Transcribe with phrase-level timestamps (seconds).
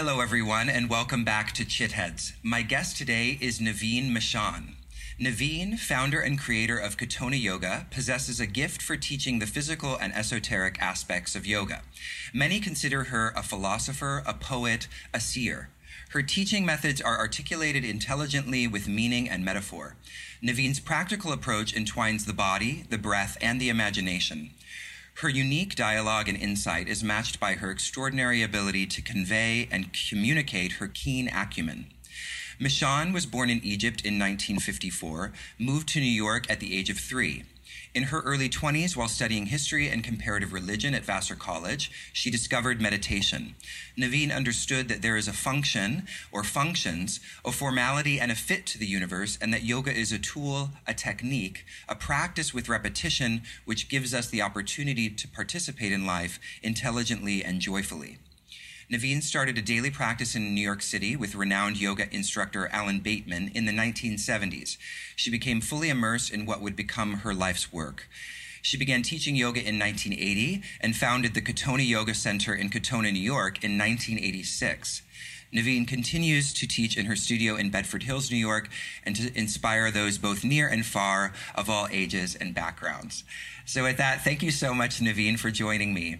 [0.00, 2.34] Hello, everyone, and welcome back to Chitheads.
[2.40, 4.76] My guest today is Nevine Michaan.
[5.18, 10.14] Nevine, founder and creator of Katonah Yoga, possesses a gift for teaching the physical and
[10.14, 11.82] esoteric aspects of yoga.
[12.32, 15.68] Many consider her a philosopher, a poet, a seer.
[16.10, 19.96] Her teaching methods are articulated intelligently with meaning and metaphor.
[20.40, 24.50] Nevine's practical approach entwines the body, the breath, and the imagination.
[25.18, 30.74] Her unique dialogue and insight is matched by her extraordinary ability to convey and communicate
[30.74, 31.86] her keen acumen.
[32.60, 36.98] Michaan was born in Egypt in 1954, moved to New York at the age of
[37.00, 37.42] three.
[37.98, 42.80] In her early 20s, while studying history and comparative religion at Vassar College, she discovered
[42.80, 43.56] meditation.
[43.96, 48.78] Nevine understood that there is a function or functions, a formality and a fit to
[48.78, 53.88] the universe, and that yoga is a tool, a technique, a practice with repetition, which
[53.88, 58.18] gives us the opportunity to participate in life intelligently and joyfully.
[58.90, 63.50] Nevine started a daily practice in New York City with renowned yoga instructor Alan Bateman
[63.54, 64.78] in the 1970s.
[65.14, 68.08] She became fully immersed in what would become her life's work.
[68.62, 73.18] She began teaching yoga in 1980 and founded the Katonah Yoga Center in Katonah, New
[73.18, 75.02] York in 1986.
[75.52, 78.70] Nevine continues to teach in her studio in Bedford Hills, New York,
[79.04, 83.22] and to inspire those both near and far of all ages and backgrounds.
[83.66, 86.16] So, with that, thank you so much, Nevine, for joining me.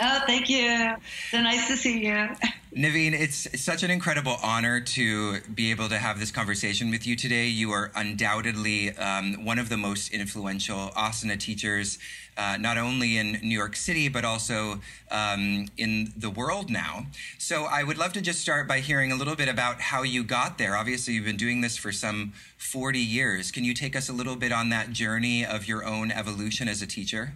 [0.00, 0.94] Oh, thank you.
[1.30, 2.28] So nice to see you.
[2.74, 7.14] Nevine, it's such an incredible honor to be able to have this conversation with you
[7.14, 7.46] today.
[7.46, 11.98] You are undoubtedly um, one of the most influential asana teachers,
[12.38, 17.04] uh, not only in New York City, but also um, in the world now.
[17.36, 20.24] So I would love to just start by hearing a little bit about how you
[20.24, 20.74] got there.
[20.74, 23.50] Obviously, you've been doing this for some 40 years.
[23.50, 26.80] Can you take us a little bit on that journey of your own evolution as
[26.80, 27.34] a teacher?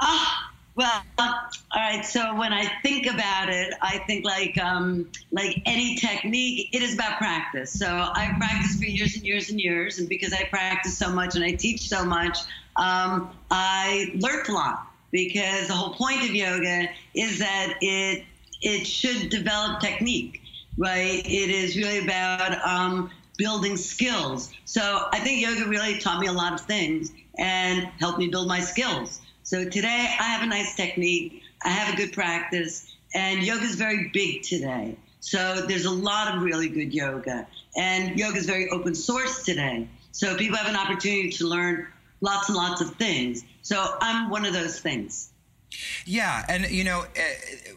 [0.00, 0.53] Ah.
[0.76, 1.34] Well, all
[1.76, 2.04] right.
[2.04, 6.94] So when I think about it, I think like um, like any technique, it is
[6.94, 7.72] about practice.
[7.72, 11.36] So I practiced for years and years and years, and because I practice so much
[11.36, 12.38] and I teach so much,
[12.76, 14.86] um, I learned a lot.
[15.12, 18.24] Because the whole point of yoga is that it
[18.62, 20.42] it should develop technique,
[20.76, 21.22] right?
[21.24, 24.50] It is really about um, building skills.
[24.64, 28.48] So I think yoga really taught me a lot of things and helped me build
[28.48, 29.20] my skills.
[29.44, 33.74] So today I have a nice technique, I have a good practice, and yoga is
[33.74, 34.96] very big today.
[35.20, 37.46] So there's a lot of really good yoga,
[37.76, 39.86] and yoga is very open source today.
[40.12, 41.86] So people have an opportunity to learn
[42.22, 43.44] lots and lots of things.
[43.60, 45.30] So I'm one of those things.
[46.06, 47.20] Yeah, and you know, uh,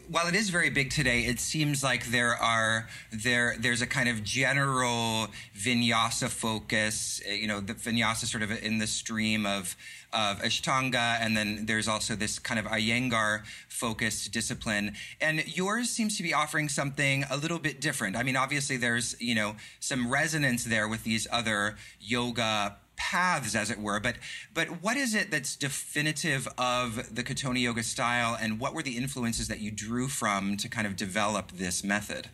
[0.08, 4.08] while it is very big today, it seems like there are there there's a kind
[4.08, 7.20] of general vinyasa focus.
[7.28, 9.76] Uh, you know, the vinyasa sort of in the stream of
[10.12, 14.94] of Ashtanga, and then there's also this kind of Iyengar focused discipline.
[15.20, 18.16] And yours seems to be offering something a little bit different.
[18.16, 23.70] I mean, obviously, there's you know some resonance there with these other yoga paths, as
[23.70, 24.00] it were.
[24.00, 24.16] But
[24.52, 28.96] but what is it that's definitive of the Katonah Yoga style, and what were the
[28.96, 32.28] influences that you drew from to kind of develop this method?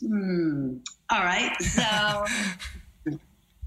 [0.00, 0.78] Hmm.
[1.10, 1.54] All right.
[1.60, 1.82] So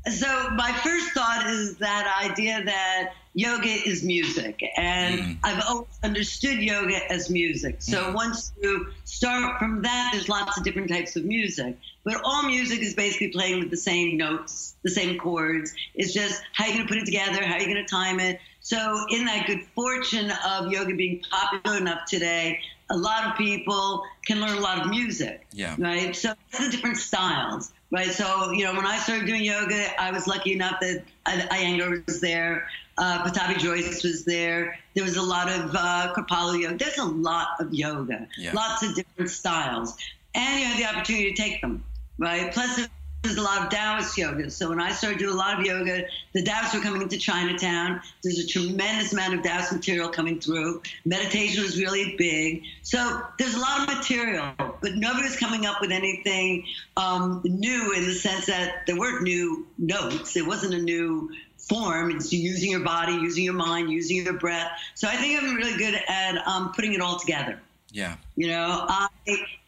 [0.10, 5.38] So my first thought is that idea that yoga is music, and mm.
[5.44, 7.78] I've always understood yoga as music.
[7.82, 8.14] So mm.
[8.14, 12.82] once you start from that, there's lots of different types of music, but all music
[12.82, 15.74] is basically playing with the same notes, the same chords.
[15.94, 18.40] It's just how you're going to put it together, how you're going to time it.
[18.62, 24.04] So in that good fortune of yoga being popular enough today, a lot of people
[24.26, 25.48] can learn a lot of music.
[25.52, 25.76] Yeah.
[25.78, 26.16] Right.
[26.16, 28.12] So the different styles right?
[28.12, 32.22] So, you know, when I started doing yoga, I was lucky enough that Iyengar was
[32.22, 34.80] there, uh, Pattabhi Jois was there.
[34.94, 36.14] There was a lot of uh,
[36.58, 36.78] yoga.
[36.78, 38.54] There's a lot of yoga, yeah.
[38.54, 39.96] lots of different styles.
[40.34, 41.84] And you have the opportunity to take them,
[42.18, 42.52] right?
[42.54, 42.88] Plus,
[43.24, 44.50] there's a lot of Taoist yoga.
[44.50, 48.02] So when I started doing a lot of yoga, the Taoists were coming into Chinatown.
[48.24, 50.82] There's a tremendous amount of Taoist material coming through.
[51.06, 52.64] Meditation was really big.
[52.82, 56.66] So there's a lot of material, but nobody was coming up with anything
[56.98, 60.36] um, new in the sense that there weren't new notes.
[60.36, 62.12] It wasn't a new form.
[62.12, 64.72] It's using your body, using your mind, using your breath.
[64.96, 67.60] So I think I'm really good at um, putting it all together.
[67.92, 68.16] Yeah.
[68.36, 69.10] You know, I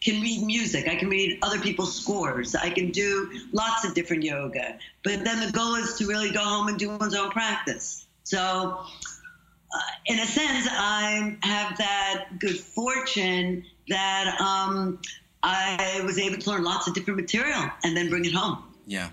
[0.00, 0.88] can read music.
[0.88, 2.54] I can read other people's scores.
[2.54, 4.78] I can do lots of different yoga.
[5.02, 8.06] But then the goal is to really go home and do one's own practice.
[8.24, 14.98] So, uh, in a sense, I have that good fortune that um,
[15.42, 18.62] I was able to learn lots of different material and then bring it home.
[18.86, 19.10] Yeah.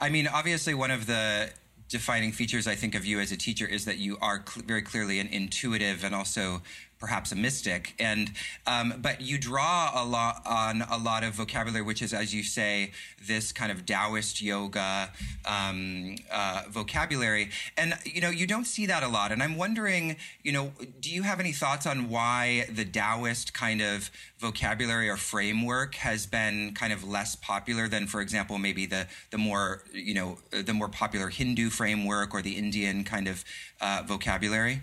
[0.00, 1.50] I mean, obviously, one of the
[1.88, 4.82] defining features I think of you as a teacher is that you are cl- very
[4.82, 6.62] clearly an intuitive and also
[6.98, 7.94] perhaps a mystic.
[7.98, 8.32] And
[8.66, 12.42] um, but you draw a lot on a lot of vocabulary, which is, as you
[12.42, 12.92] say,
[13.24, 15.10] this kind of Taoist yoga
[15.44, 17.50] um, uh, vocabulary.
[17.76, 19.32] And you know, you don't see that a lot.
[19.32, 23.80] And I'm wondering, you know, do you have any thoughts on why the Taoist kind
[23.80, 29.06] of vocabulary or framework has been kind of less popular than, for example, maybe the
[29.30, 33.44] the more you know the more popular Hindu framework or the Indian kind of
[33.80, 34.82] uh, vocabulary?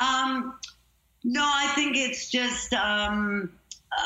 [0.00, 0.54] Um,
[1.28, 3.52] no, I think it's just um,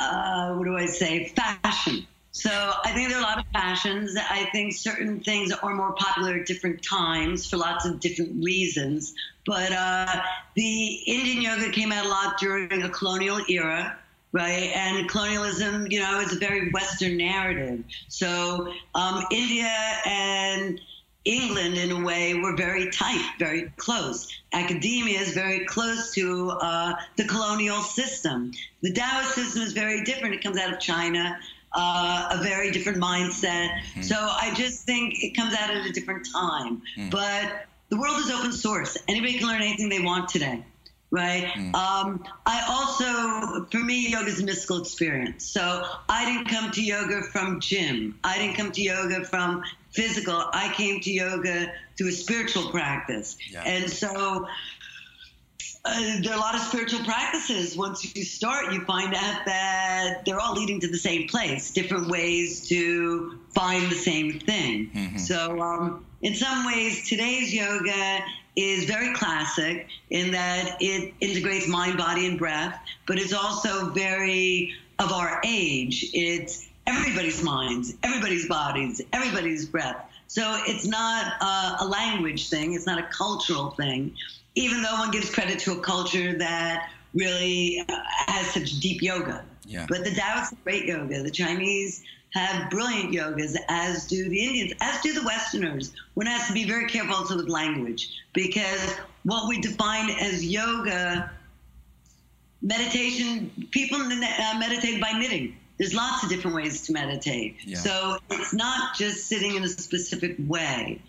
[0.01, 1.29] uh, what do I say?
[1.29, 2.05] Fashion.
[2.33, 4.17] So I think there are a lot of fashions.
[4.17, 9.15] I think certain things are more popular at different times for lots of different reasons.
[9.47, 10.21] But uh,
[10.57, 13.97] the Indian yoga came out a lot during a colonial era,
[14.33, 14.73] right?
[14.75, 17.85] And colonialism, you know, is a very Western narrative.
[18.09, 19.73] So um, India
[20.07, 20.81] and
[21.25, 24.29] England, in a way, were very tight, very close.
[24.53, 28.53] Academia is very close to uh, the colonial system.
[28.81, 30.35] The Taoist system is very different.
[30.35, 31.39] It comes out of China,
[31.73, 33.71] uh, a very different mindset.
[33.95, 34.05] Mm.
[34.05, 36.83] So I just think it comes out at a different time.
[36.99, 37.11] Mm.
[37.11, 38.99] But the world is open source.
[39.07, 40.65] Anybody can learn anything they want today
[41.13, 41.45] right?
[41.45, 41.75] Mm.
[41.75, 45.45] Um, I also, for me, yoga is a mystical experience.
[45.45, 48.19] So I didn't come to yoga from gym.
[48.25, 50.35] I didn't come to yoga from physical.
[50.35, 53.37] I came to yoga through a spiritual practice.
[53.51, 53.63] Yeah.
[53.63, 54.49] And so
[55.85, 57.77] uh, there are a lot of spiritual practices.
[57.77, 62.09] Once you start, you find out that they're all leading to the same place, different
[62.09, 64.91] ways to find the same thing.
[64.95, 65.19] Mm-hmm.
[65.19, 68.25] So, um, in some ways, today's yoga
[68.57, 74.75] is very classic in that it integrates mind, body, and breath, but it's also very
[74.99, 76.11] of our age.
[76.13, 79.97] It's everybody's minds, everybody's bodies, everybody's breath.
[80.27, 84.15] So it's not uh, a language thing, it's not a cultural thing,
[84.55, 89.45] even though one gives credit to a culture that really uh, has such deep yoga.
[89.67, 89.87] Yeah.
[89.89, 91.23] But the Taoists great yoga.
[91.23, 92.03] The Chinese
[92.33, 95.93] have brilliant yogas, as do the Indians, as do the Westerners.
[96.15, 98.95] One has to be very careful also with language because
[99.25, 101.31] what we define as yoga,
[102.61, 107.57] meditation, people uh, meditate by knitting there's lots of different ways to meditate.
[107.65, 107.77] Yeah.
[107.77, 111.01] So it's not just sitting in a specific way.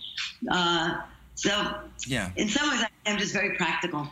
[0.50, 1.02] Uh,
[1.36, 1.76] so
[2.08, 4.08] yeah, in some ways, I'm just very practical.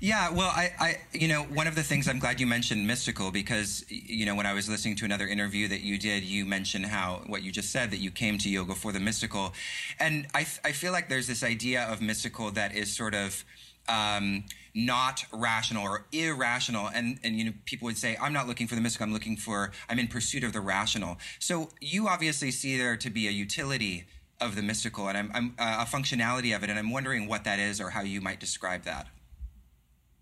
[0.00, 3.30] Yeah, well, I, I, you know, one of the things I'm glad you mentioned mystical
[3.30, 6.86] because, you know, when I was listening to another interview that you did, you mentioned
[6.86, 9.54] how what you just said that you came to yoga for the mystical,
[9.98, 13.44] and I, I feel like there's this idea of mystical that is sort of
[13.88, 14.44] um,
[14.74, 16.88] not rational or irrational.
[16.88, 19.36] And, and, you know, people would say, I'm not looking for the mystical, I'm looking
[19.36, 21.18] for, I'm in pursuit of the rational.
[21.38, 24.04] So you obviously see there to be a utility
[24.40, 26.70] of the mystical and I'm, I'm uh, a functionality of it.
[26.70, 29.06] And I'm wondering what that is or how you might describe that.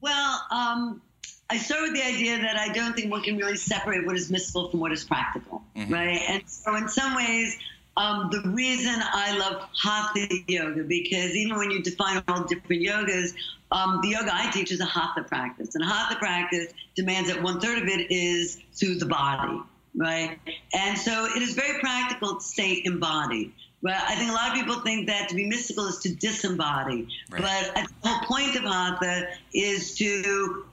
[0.04, 1.00] Well, um,
[1.48, 4.30] I start with the idea that I don't think one can really separate what is
[4.30, 5.90] mystical from what is practical, mm-hmm.
[5.90, 6.20] right?
[6.28, 7.56] And so, in some ways,
[7.96, 13.32] um, the reason I love hatha yoga because even when you define all different yogas,
[13.72, 17.58] um, the yoga I teach is a hatha practice, and hatha practice demands that one
[17.58, 19.58] third of it is through the body,
[19.96, 20.38] right?
[20.74, 23.52] And so it is very practical to stay embodied.
[23.84, 27.06] But I think a lot of people think that to be mystical is to disembody.
[27.30, 27.70] Right.
[27.74, 30.64] But the whole point of hatha is to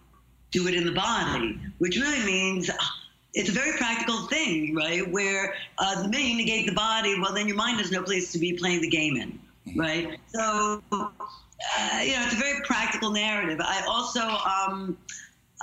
[0.52, 2.72] do it in the body, which really means
[3.34, 5.10] it's a very practical thing, right?
[5.12, 8.32] Where uh, the minute you negate the body, well, then your mind has no place
[8.32, 9.80] to be playing the game in, mm-hmm.
[9.80, 10.18] right?
[10.28, 11.10] So, uh,
[12.02, 13.60] you know, it's a very practical narrative.
[13.62, 14.98] I also, um,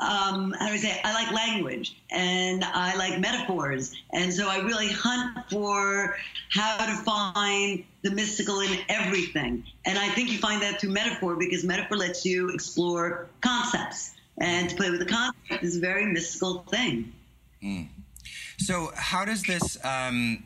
[0.00, 3.94] um, how do I say, I like language and I like metaphors.
[4.12, 6.16] And so I really hunt for
[6.50, 9.64] how to find the mystical in everything.
[9.84, 14.14] And I think you find that through metaphor because metaphor lets you explore concepts.
[14.40, 17.12] And to play with the concept is a very mystical thing.
[17.62, 17.88] Mm.
[18.58, 19.76] So how does this?
[19.84, 20.44] Um,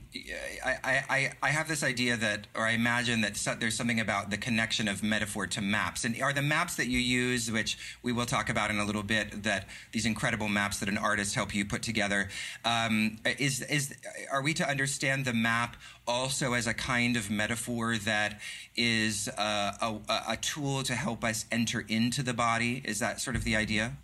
[0.65, 4.31] I, I I have this idea that, or I imagine that so, there's something about
[4.31, 8.13] the connection of metaphor to maps, and are the maps that you use, which we
[8.13, 11.55] will talk about in a little bit, that these incredible maps that an artist help
[11.55, 12.29] you put together,
[12.65, 13.95] um, is is
[14.31, 18.41] are we to understand the map also as a kind of metaphor that
[18.77, 22.83] is uh, a, a tool to help us enter into the body?
[22.85, 23.97] Is that sort of the idea?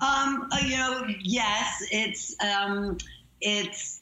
[0.00, 2.98] Um, uh, you know, yes, it's um,
[3.40, 4.00] it's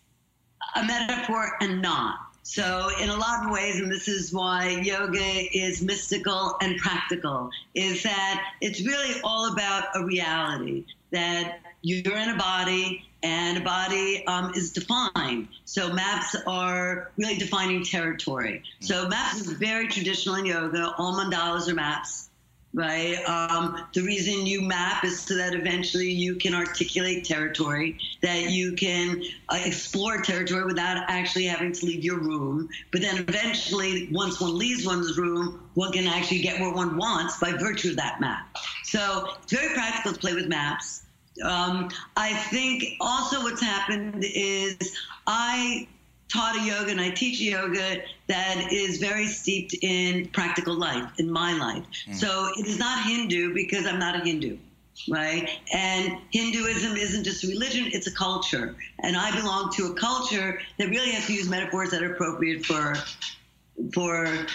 [0.75, 2.19] a metaphor and not.
[2.43, 7.51] So, in a lot of ways, and this is why yoga is mystical and practical,
[7.75, 13.63] is that it's really all about a reality that you're in a body and a
[13.63, 15.49] body um, is defined.
[15.65, 18.63] So, maps are really defining territory.
[18.81, 20.95] So, maps is very traditional in yoga.
[20.99, 22.26] All mandalas are maps
[22.77, 23.17] right?
[23.27, 28.73] Um, the reason you map is so that eventually you can articulate territory, that you
[28.73, 32.69] can uh, explore territory without actually having to leave your room.
[32.93, 37.41] But then eventually, once one leaves one's room, one can actually get where one wants
[37.41, 38.47] by virtue of that map.
[38.85, 41.03] So it's very practical to play with maps.
[41.43, 44.77] Um, I think also what's happened is
[45.27, 45.89] I
[46.29, 51.31] taught a yoga and I teach yoga that is very steeped in practical life, in
[51.31, 51.85] my life.
[52.09, 52.15] Mm.
[52.15, 54.59] So it is not Hindu because I'm not a Hindu,
[55.09, 55.49] right?
[55.73, 58.75] And Hinduism isn't just a religion, it's a culture.
[59.01, 62.67] And I belong to a culture that really has to use metaphors that are appropriate
[62.67, 62.97] for,
[63.95, 64.47] for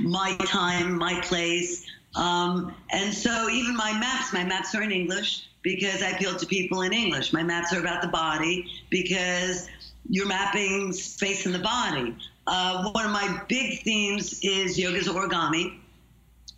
[0.00, 1.86] my time, my place.
[2.16, 6.46] Um, and so even my maps, my maps are in English because I appeal to
[6.46, 7.32] people in English.
[7.32, 9.68] My maps are about the body because
[10.10, 12.16] you're mapping space in the body.
[12.46, 15.78] Uh, one of my big themes is yoga's origami.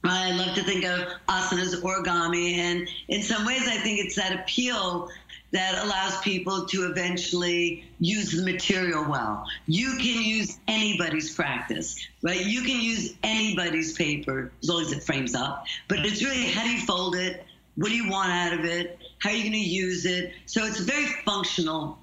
[0.05, 4.33] I love to think of asanas origami, and in some ways, I think it's that
[4.33, 5.11] appeal
[5.53, 9.47] that allows people to eventually use the material well.
[9.67, 12.45] You can use anybody's practice, right?
[12.45, 15.67] You can use anybody's paper as long as it frames up.
[15.89, 17.45] But it's really how do you fold it?
[17.77, 18.99] What do you want out of it?
[19.19, 20.33] How are you going to use it?
[20.47, 21.99] So it's very functional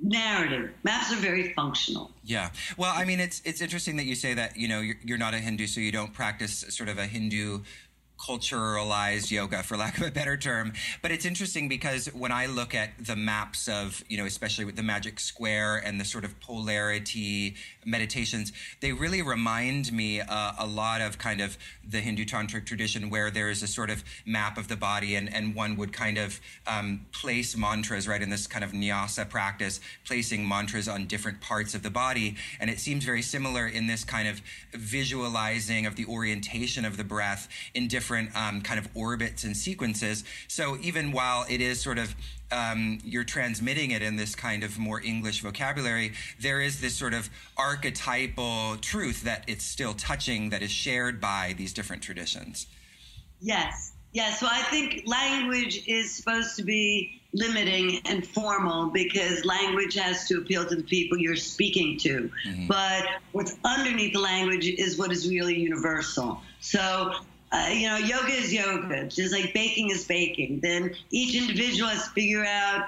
[0.00, 0.70] narrative.
[0.82, 2.10] Maps are very functional.
[2.24, 2.50] Yeah.
[2.76, 4.56] Well, I mean, it's it's interesting that you say that.
[4.56, 7.60] You know, you're, you're not a Hindu, so you don't practice sort of a Hindu
[8.26, 10.72] culturalized yoga for lack of a better term.
[11.00, 14.76] But it's interesting because when i look at the maps of you know especially with
[14.76, 20.66] the magic square and the sort of polarity meditations they really remind me uh, a
[20.66, 21.56] lot of kind of
[21.88, 25.32] the hindu tantric tradition where there is a sort of map of the body and,
[25.34, 29.80] and one would kind of um, place mantras right in this kind of nyasa practice
[30.06, 32.36] placing mantras on different parts of the body.
[32.60, 37.04] And it seems very similar in this kind of visualizing of the orientation of the
[37.04, 40.24] breath in different different um, kind of orbits and sequences.
[40.48, 42.14] So even while it is sort of
[42.50, 47.14] um, you're transmitting it in this kind of more English vocabulary, there is this sort
[47.14, 52.66] of archetypal truth that it's still touching that is shared by these different traditions.
[53.40, 54.40] Yes, yes.
[54.40, 60.36] So I think language is supposed to be limiting and formal because language has to
[60.36, 62.30] appeal to the people you're speaking to.
[62.46, 62.66] Mm-hmm.
[62.66, 66.42] But what's underneath the language is what is really universal.
[66.60, 67.14] So
[67.52, 70.60] uh, you know, yoga is yoga, just like baking is baking.
[70.60, 72.86] Then each individual has to figure out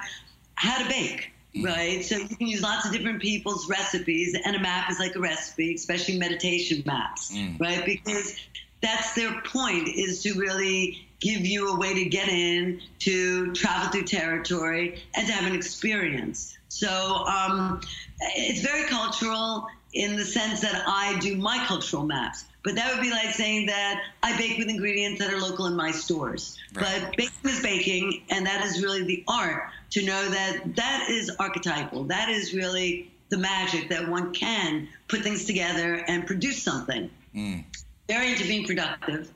[0.54, 1.66] how to bake, mm.
[1.66, 2.02] right?
[2.04, 5.20] So you can use lots of different people's recipes, and a map is like a
[5.20, 7.60] recipe, especially meditation maps, mm.
[7.60, 7.84] right?
[7.84, 8.36] Because
[8.80, 13.90] that's their point is to really give you a way to get in, to travel
[13.90, 16.56] through territory, and to have an experience.
[16.68, 16.88] So
[17.26, 17.80] um,
[18.20, 22.44] it's very cultural in the sense that I do my cultural maps.
[22.64, 25.76] But that would be like saying that I bake with ingredients that are local in
[25.76, 26.58] my stores.
[26.74, 27.02] Right.
[27.02, 31.30] But baking is baking, and that is really the art to know that that is
[31.38, 32.04] archetypal.
[32.04, 37.10] That is really the magic that one can put things together and produce something.
[37.34, 37.64] Mm.
[38.08, 39.30] Very into being productive.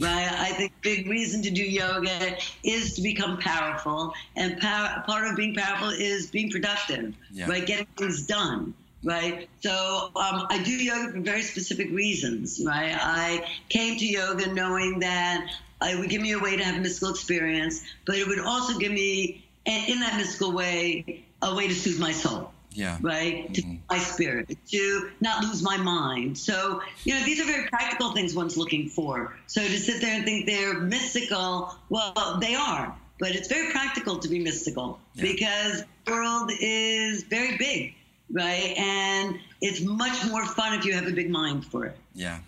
[0.00, 5.28] Right, I think big reason to do yoga is to become powerful, and power, part
[5.28, 7.46] of being powerful is being productive, yeah.
[7.46, 7.64] right?
[7.64, 9.48] Getting things done right?
[9.60, 12.96] So um, I do yoga for very specific reasons, right?
[12.98, 15.50] I came to yoga knowing that
[15.82, 18.78] it would give me a way to have a mystical experience, but it would also
[18.78, 22.52] give me, in that mystical way, a way to soothe my soul.
[22.74, 22.96] Yeah.
[23.02, 23.52] Right?
[23.52, 23.52] Mm-hmm.
[23.52, 26.38] To my spirit, to not lose my mind.
[26.38, 29.36] So, you know, these are very practical things one's looking for.
[29.46, 32.96] So to sit there and think they're mystical, well, they are.
[33.18, 35.22] But it's very practical to be mystical yeah.
[35.22, 37.94] because the world is very big
[38.30, 38.74] right?
[38.76, 41.96] And it's much more fun if you have a big mind for it.
[42.14, 42.40] Yeah.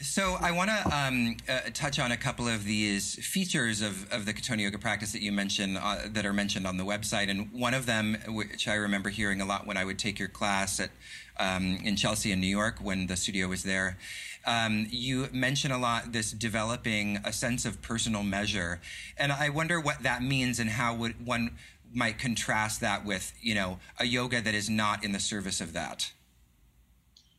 [0.00, 4.26] So I want to um, uh, touch on a couple of these features of, of
[4.26, 7.50] the Katonah Yoga practice that you mentioned uh, that are mentioned on the website, and
[7.52, 10.80] one of them, which I remember hearing a lot when I would take your class
[10.80, 10.90] at
[11.38, 13.96] um, in Chelsea in New York when the studio was there.
[14.46, 18.80] Um, you mention a lot this developing a sense of personal measure,
[19.16, 21.56] and I wonder what that means and how would one
[21.94, 25.72] might contrast that with, you know, a yoga that is not in the service of
[25.72, 26.10] that?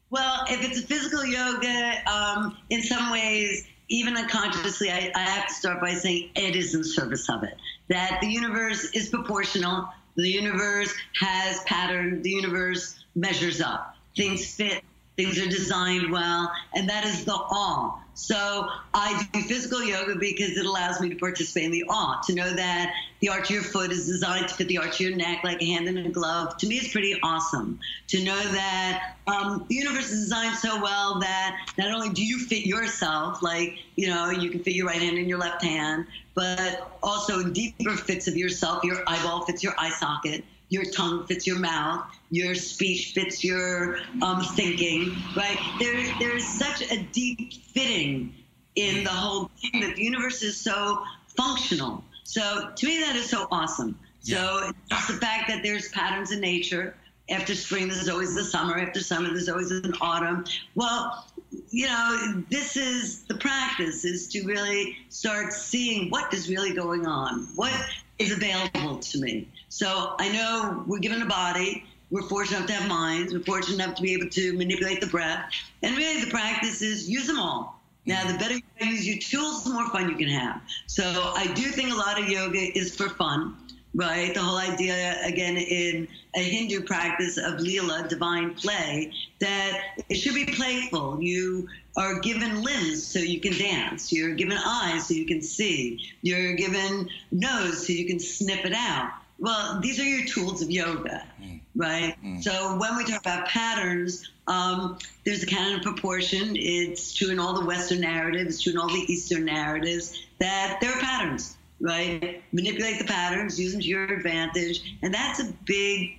[0.09, 5.47] Well, if it's a physical yoga, um, in some ways, even unconsciously, I, I have
[5.47, 7.55] to start by saying it is in service of it.
[7.89, 13.95] That the universe is proportional, the universe has pattern, the universe measures up.
[14.15, 14.83] Things fit
[15.15, 17.99] things are designed well, and that is the awe.
[18.17, 22.33] So I do physical yoga because it allows me to participate in the awe, to
[22.33, 25.15] know that the arch of your foot is designed to fit the arch of your
[25.17, 26.55] neck like a hand in a glove.
[26.57, 31.19] To me, it's pretty awesome to know that um, the universe is designed so well
[31.19, 35.01] that not only do you fit yourself, like, you know, you can fit your right
[35.01, 36.05] hand in your left hand,
[36.35, 38.85] but also deeper fits of yourself.
[38.85, 43.97] Your eyeball fits your eye socket your tongue fits your mouth, your speech fits your
[44.21, 45.57] um, thinking, right?
[45.79, 48.33] There, there's such a deep fitting
[48.75, 51.03] in the whole thing that the universe is so
[51.35, 52.03] functional.
[52.23, 53.97] So to me, that is so awesome.
[54.23, 54.37] Yeah.
[54.37, 56.95] So it's the fact that there's patterns in nature.
[57.29, 58.77] After spring, there's always the summer.
[58.77, 60.45] After summer, there's always an autumn.
[60.75, 61.25] Well,
[61.69, 67.07] you know, this is the practice is to really start seeing what is really going
[67.07, 67.47] on.
[67.55, 67.73] What
[68.19, 69.47] is available to me.
[69.69, 71.85] So I know we're given a body.
[72.11, 73.33] We're fortunate enough to have minds.
[73.33, 75.51] We're fortunate enough to be able to manipulate the breath.
[75.81, 77.81] And really, the practice is use them all.
[78.05, 80.61] Now, the better you use your tools, the more fun you can have.
[80.85, 81.03] So
[81.35, 83.55] I do think a lot of yoga is for fun,
[83.95, 84.31] right?
[84.31, 90.35] The whole idea, again, in a Hindu practice of Leela, divine play, that it should
[90.35, 91.19] be playful.
[91.19, 94.11] You are given limbs so you can dance.
[94.11, 95.99] You're given eyes so you can see.
[96.21, 99.13] You're given nose so you can sniff it out.
[99.39, 101.54] Well, these are your tools of yoga, mm.
[101.75, 102.15] Right?
[102.23, 102.43] Mm.
[102.43, 106.55] So when we talk about patterns, um, there's a canon of proportion.
[106.55, 110.77] It's true in all the Western narratives, it's true in all the Eastern narratives that
[110.81, 112.43] there are patterns, right?
[112.51, 116.17] Manipulate the patterns, use them to your advantage, and that's a big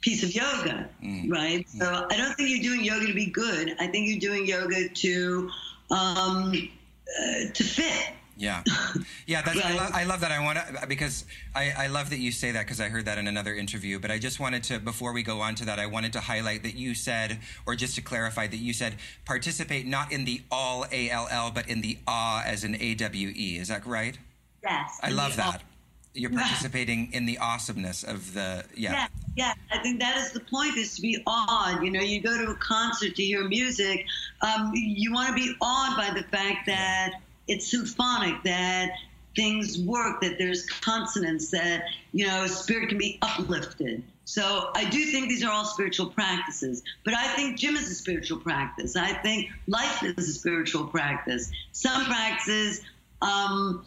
[0.00, 1.30] piece of yoga, mm.
[1.30, 1.66] right?
[1.66, 1.78] Mm.
[1.78, 3.74] So I don't think you're doing yoga to be good.
[3.78, 5.50] I think you're doing yoga to
[5.90, 8.12] um, uh, to fit.
[8.38, 8.62] Yeah,
[9.26, 9.42] yeah.
[9.42, 10.30] That's, I, lo- I, love that.
[10.30, 11.24] I want to because
[11.56, 13.98] I, I love that you say that because I heard that in another interview.
[13.98, 16.62] But I just wanted to before we go on to that, I wanted to highlight
[16.62, 20.86] that you said, or just to clarify that you said participate not in the all
[20.92, 23.56] A L L, but in the awe as an A W E.
[23.58, 24.16] Is that right?
[24.62, 24.98] Yes.
[25.02, 25.62] I love that.
[26.14, 28.92] You're participating in the awesomeness of the yeah.
[28.92, 32.20] yeah yeah i think that is the point is to be awed you know you
[32.20, 34.04] go to a concert to hear music
[34.40, 38.92] um, you want to be awed by the fact that it's symphonic that
[39.36, 45.06] things work that there's consonance that you know spirit can be uplifted so I do
[45.06, 48.94] think these are all spiritual practices, but I think gym is a spiritual practice.
[48.94, 51.50] I think life is a spiritual practice.
[51.72, 52.82] Some practices
[53.22, 53.84] um,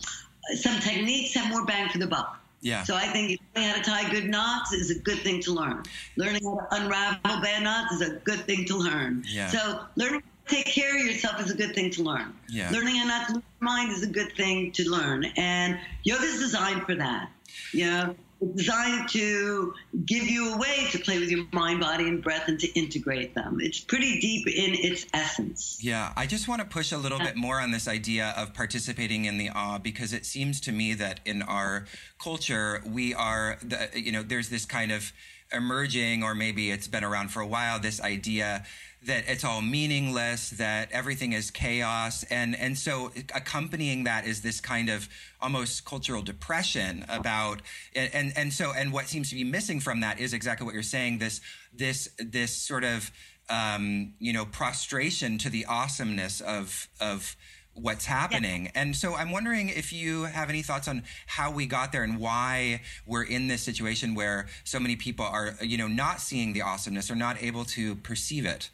[0.55, 2.37] some techniques have more bang for the buck.
[2.61, 2.83] Yeah.
[2.83, 5.83] So I think learning how to tie good knots is a good thing to learn.
[6.15, 9.23] Learning how to unravel bad knots is a good thing to learn.
[9.27, 9.47] Yeah.
[9.47, 12.33] So learning take care of yourself is a good thing to learn.
[12.49, 12.69] Yeah.
[12.71, 15.25] Learning how not to lose your mind is a good thing to learn.
[15.37, 17.31] And yoga is designed for that.
[17.73, 18.15] You know,
[18.55, 19.73] designed to
[20.05, 23.35] give you a way to play with your mind, body, and breath and to integrate
[23.35, 23.59] them.
[23.61, 25.77] It's pretty deep in its essence.
[25.81, 29.25] Yeah, I just want to push a little bit more on this idea of participating
[29.25, 31.85] in the awe because it seems to me that in our
[32.19, 35.13] culture, we are, the, you know, there's this kind of
[35.53, 38.65] emerging, or maybe it's been around for a while, this idea
[39.03, 42.23] that it's all meaningless, that everything is chaos.
[42.29, 45.09] And, and so accompanying that is this kind of
[45.41, 47.61] almost cultural depression about,
[47.95, 50.73] and, and, and so, and what seems to be missing from that is exactly what
[50.73, 51.41] you're saying, this,
[51.73, 53.11] this, this sort of,
[53.49, 57.35] um, you know, prostration to the awesomeness of, of,
[57.73, 58.65] what's happening.
[58.65, 58.71] Yeah.
[58.75, 62.19] And so I'm wondering if you have any thoughts on how we got there and
[62.19, 66.61] why we're in this situation where so many people are, you know, not seeing the
[66.61, 68.69] awesomeness or not able to perceive it.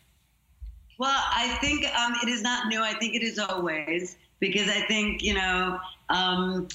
[0.98, 2.82] Well, I think um, it is not new.
[2.82, 5.80] I think it is always because I think you know
[6.10, 6.68] um,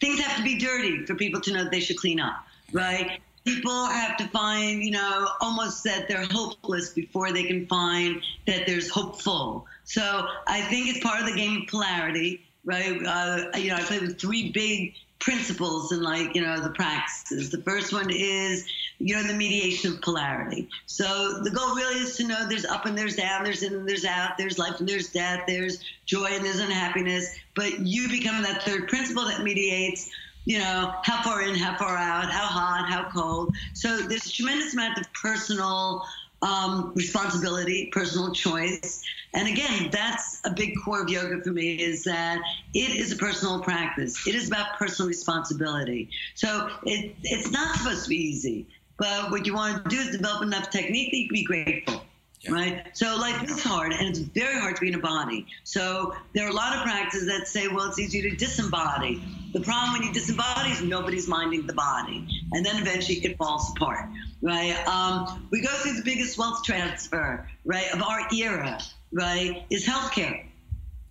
[0.00, 3.20] things have to be dirty for people to know that they should clean up, right?
[3.44, 8.68] People have to find, you know, almost that they're hopeless before they can find that
[8.68, 9.66] there's hopeful.
[9.82, 13.04] So I think it's part of the game of polarity, right?
[13.04, 17.50] Uh, you know, I play with three big principles and like you know the practices
[17.50, 18.66] the first one is
[19.02, 22.86] you know the mediation of polarity so the goal really is to know there's up
[22.86, 26.26] and there's down there's in and there's out there's life and there's death there's joy
[26.26, 30.10] and there's unhappiness but you become that third principle that mediates
[30.44, 34.32] you know how far in how far out how hot how cold so there's a
[34.32, 36.02] tremendous amount of personal
[36.42, 39.02] um, responsibility, personal choice.
[39.32, 42.40] And again, that's a big core of yoga for me is that
[42.74, 44.26] it is a personal practice.
[44.26, 46.10] It is about personal responsibility.
[46.34, 48.66] So it, it's not supposed to be easy,
[49.02, 52.04] but what you want to do is develop enough technique that you can be grateful.
[52.42, 52.52] yeah.
[52.52, 52.86] right?
[52.92, 55.44] So life is hard, and it's very hard to be in a body.
[55.64, 59.20] So there are a lot of practices that say, well, it's easy to disembody.
[59.52, 63.72] The problem when you disembody is nobody's minding the body, and then eventually it falls
[63.72, 64.08] apart,
[64.40, 64.76] right?
[64.86, 68.78] Um, we go through the biggest wealth transfer, right, of our era,
[69.12, 70.46] right, is healthcare,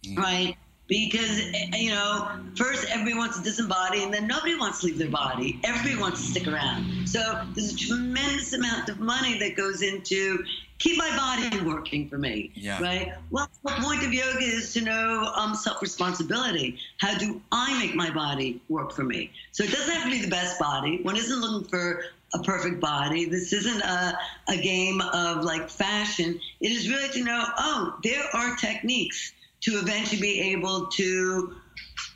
[0.08, 0.18] mm.
[0.18, 0.56] right?
[0.92, 1.40] Because
[1.74, 5.58] you know first everybody wants to disembody and then nobody wants to leave their body
[5.64, 10.44] everybody wants to stick around so there's a tremendous amount of money that goes into
[10.80, 12.82] keep my body working for me yeah.
[12.82, 17.96] right well the point of yoga is to know um, self-responsibility how do i make
[17.96, 21.16] my body work for me so it doesn't have to be the best body one
[21.16, 23.26] isn't looking for a perfect body.
[23.26, 26.40] This isn't a, a game of like fashion.
[26.62, 31.56] It is really to know, oh, there are techniques to eventually be able to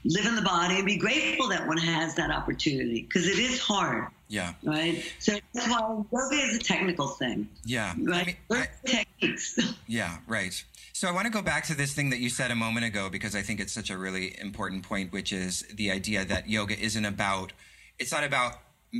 [0.03, 3.59] live in the body and be grateful that one has that opportunity because it is
[3.59, 4.07] hard.
[4.27, 4.53] Yeah.
[4.63, 5.03] Right.
[5.19, 7.47] So that's why yoga is a technical thing.
[7.63, 7.93] Yeah.
[8.01, 8.37] Right.
[8.49, 9.59] I mean, I, techniques.
[9.87, 10.17] Yeah.
[10.27, 10.63] Right.
[10.93, 13.09] So I want to go back to this thing that you said a moment ago
[13.09, 16.79] because I think it's such a really important point, which is the idea that yoga
[16.79, 17.53] isn't about.
[17.99, 18.53] It's not about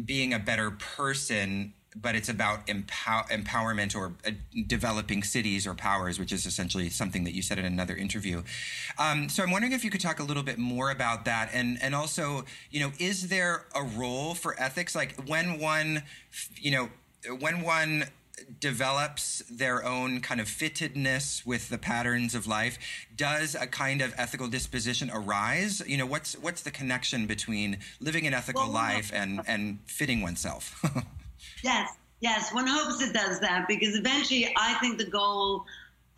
[0.04, 4.32] being a better person but it's about empower, empowerment or uh,
[4.68, 8.44] developing siddhis or powers, which is essentially something that you said in another interview.
[8.98, 11.78] Um, so I'm wondering if you could talk a little bit more about that, and
[11.82, 14.96] and also, you know, is there a role for ethics?
[14.96, 16.04] Like when one,
[16.56, 16.90] you know,
[17.40, 18.06] when one
[18.60, 22.78] develops their own kind of fittedness with the patterns of life
[23.16, 28.28] does a kind of ethical disposition arise you know what's what's the connection between living
[28.28, 30.84] an ethical well, life and and fitting oneself
[31.66, 32.54] Yes, yes.
[32.54, 35.66] One hopes it does that because eventually I think the goal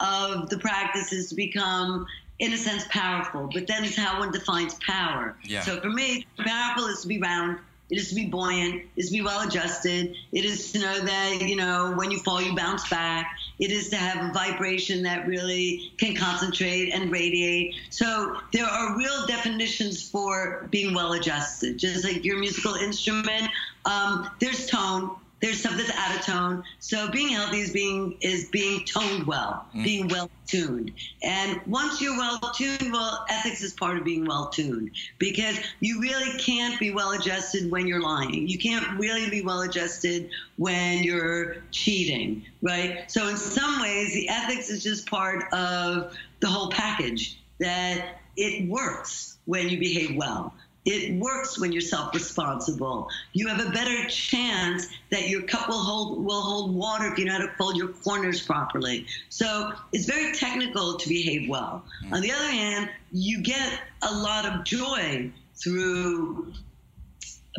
[0.02, 2.06] of the practice is to become,
[2.40, 3.50] in a sense, powerful.
[3.54, 5.38] But then it's how one defines power.
[5.44, 5.62] Yeah.
[5.62, 7.60] So for me, powerful is to be round.
[7.90, 8.76] It is to be buoyant.
[8.76, 10.14] It is to be well adjusted.
[10.34, 13.26] It is to know that, you know, when you fall, you bounce back.
[13.60, 17.74] It is to have a vibration that really can concentrate and radiate.
[17.90, 21.78] So there are real definitions for being well adjusted.
[21.78, 23.50] Just like your musical instrument,
[23.86, 26.64] um, there's tone, there's stuff that's out of tone.
[26.80, 29.84] So being healthy is being is being toned well, mm.
[29.84, 30.92] being well tuned.
[31.22, 36.02] And once you're well tuned, well, ethics is part of being well tuned because you
[36.02, 38.48] really can't be well adjusted when you're lying.
[38.48, 43.10] You can't really be well adjusted when you're cheating, right?
[43.12, 48.68] So in some ways, the ethics is just part of the whole package that it
[48.68, 50.54] works when you behave well.
[50.90, 53.10] It works when you're self-responsible.
[53.34, 57.26] You have a better chance that your cup will hold will hold water if you
[57.26, 59.06] know how to fold your corners properly.
[59.28, 61.84] So it's very technical to behave well.
[62.06, 62.14] Mm.
[62.14, 66.54] On the other hand, you get a lot of joy through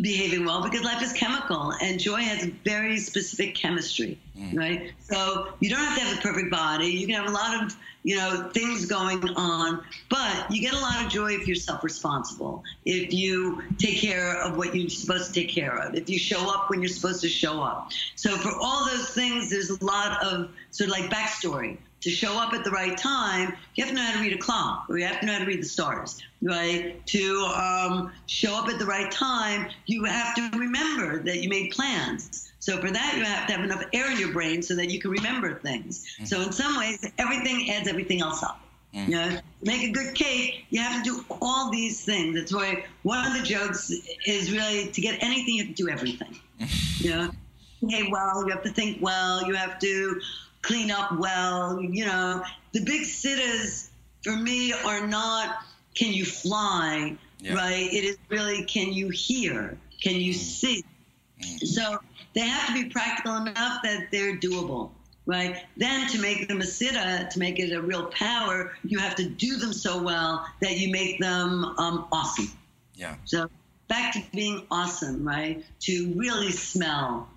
[0.01, 4.57] behaving well because life is chemical and joy has very specific chemistry, mm.
[4.57, 4.93] right?
[5.01, 6.87] So you don't have to have a perfect body.
[6.87, 7.77] You can have a lot of
[8.09, 9.83] you know, things going on.
[10.09, 14.41] But you get a lot of joy if you're self responsible, if you take care
[14.41, 17.21] of what you're supposed to take care of, if you show up when you're supposed
[17.23, 17.93] to show up.
[18.15, 21.79] So, for all those things, there's a lot of sort of like backstory.
[22.03, 24.39] To show up at the right time, you have to know how to read a
[24.39, 27.05] clock, or you have to know how to read the stars, right?
[27.07, 31.73] To um, show up at the right time, you have to remember that you made
[31.73, 34.91] plans so for that, you have to have enough air in your brain so that
[34.91, 36.05] you can remember things.
[36.05, 36.27] Mm-hmm.
[36.27, 38.61] So in some ways, everything adds everything else up.
[38.95, 39.11] Mm-hmm.
[39.11, 42.37] You know, to make a good cake, you have to do all these things.
[42.37, 43.91] That's why one of the jokes
[44.27, 46.39] is really to get anything, you have to do everything.
[46.99, 47.31] you know,
[47.81, 50.21] behave well, you have to think well, you have to
[50.61, 51.81] clean up well.
[51.81, 53.89] You know, the big siddhis
[54.23, 55.57] for me are not
[55.95, 57.55] can you fly, yeah.
[57.55, 57.89] right?
[57.91, 60.43] It is really can you hear, can you mm-hmm.
[60.43, 60.85] see.
[61.41, 61.67] Mm-hmm.
[61.67, 61.99] So
[62.35, 64.91] they have to be practical enough that they're doable
[65.29, 65.63] right?
[65.77, 69.29] Then to make them a siddha, to make it a real power, you have to
[69.29, 72.51] do them so well that you make them um, awesome.
[72.95, 73.15] Yeah.
[73.27, 73.51] So
[73.89, 75.65] back to being awesome, right?
[75.81, 77.29] To really smell,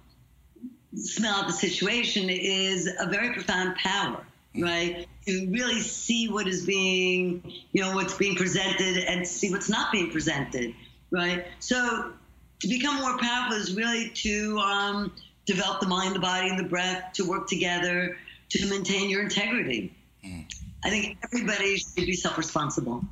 [0.96, 4.64] smell the situation is a very profound power, mm.
[4.64, 5.06] right?
[5.28, 9.92] To really see what is being, you know, what's being presented and see what's not
[9.92, 10.74] being presented,
[11.12, 11.46] right?
[11.60, 12.14] So
[12.62, 15.12] to become more powerful is really to um,
[15.46, 18.18] develop the mind, the body, and the breath to work together
[18.50, 19.94] to maintain your integrity.
[20.26, 20.46] Mm.
[20.84, 23.04] I think everybody should be self-responsible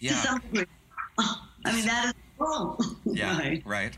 [0.00, 0.10] yeah.
[0.10, 0.66] to some degree.
[1.64, 3.62] I mean, that is Oh, yeah, right.
[3.64, 3.96] right.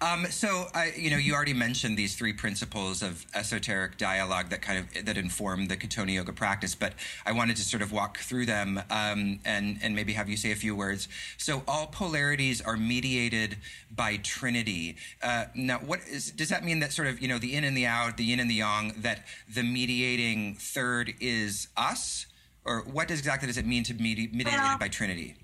[0.00, 4.62] Um, so, I, you know, you already mentioned these three principles of esoteric dialogue that
[4.62, 6.94] kind of that inform the Katonah Yoga practice, but
[7.26, 10.50] I wanted to sort of walk through them um, and and maybe have you say
[10.50, 11.08] a few words.
[11.36, 13.58] So, all polarities are mediated
[13.94, 14.96] by Trinity.
[15.22, 17.76] Uh, now, what is does that mean that sort of you know the in and
[17.76, 22.26] the out, the yin and the yang, that the mediating third is us,
[22.64, 25.36] or what exactly does it mean to be mediated well, by Trinity?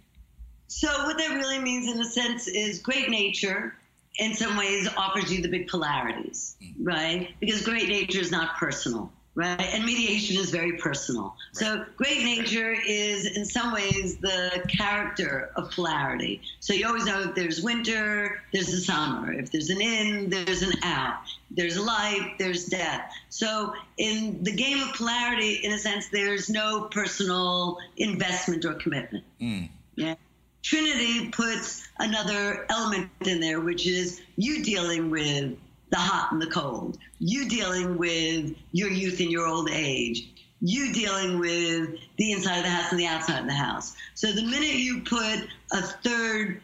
[0.71, 3.75] So what that really means, in a sense, is great nature.
[4.19, 7.35] In some ways, offers you the big polarities, right?
[7.41, 9.61] Because great nature is not personal, right?
[9.61, 11.25] And mediation is very personal.
[11.25, 11.37] Right.
[11.53, 16.41] So great nature is, in some ways, the character of polarity.
[16.61, 19.33] So you always know if there's winter, there's the summer.
[19.33, 21.23] If there's an in, there's an out.
[21.51, 23.13] There's life, there's death.
[23.29, 29.25] So in the game of polarity, in a sense, there's no personal investment or commitment.
[29.41, 29.69] Mm.
[29.97, 30.15] Yeah.
[30.63, 35.57] Trinity puts another element in there, which is you dealing with
[35.91, 40.29] the hot and the cold, you dealing with your youth and your old age,
[40.61, 43.97] you dealing with the inside of the house and the outside of the house.
[44.15, 46.61] So the minute you put a third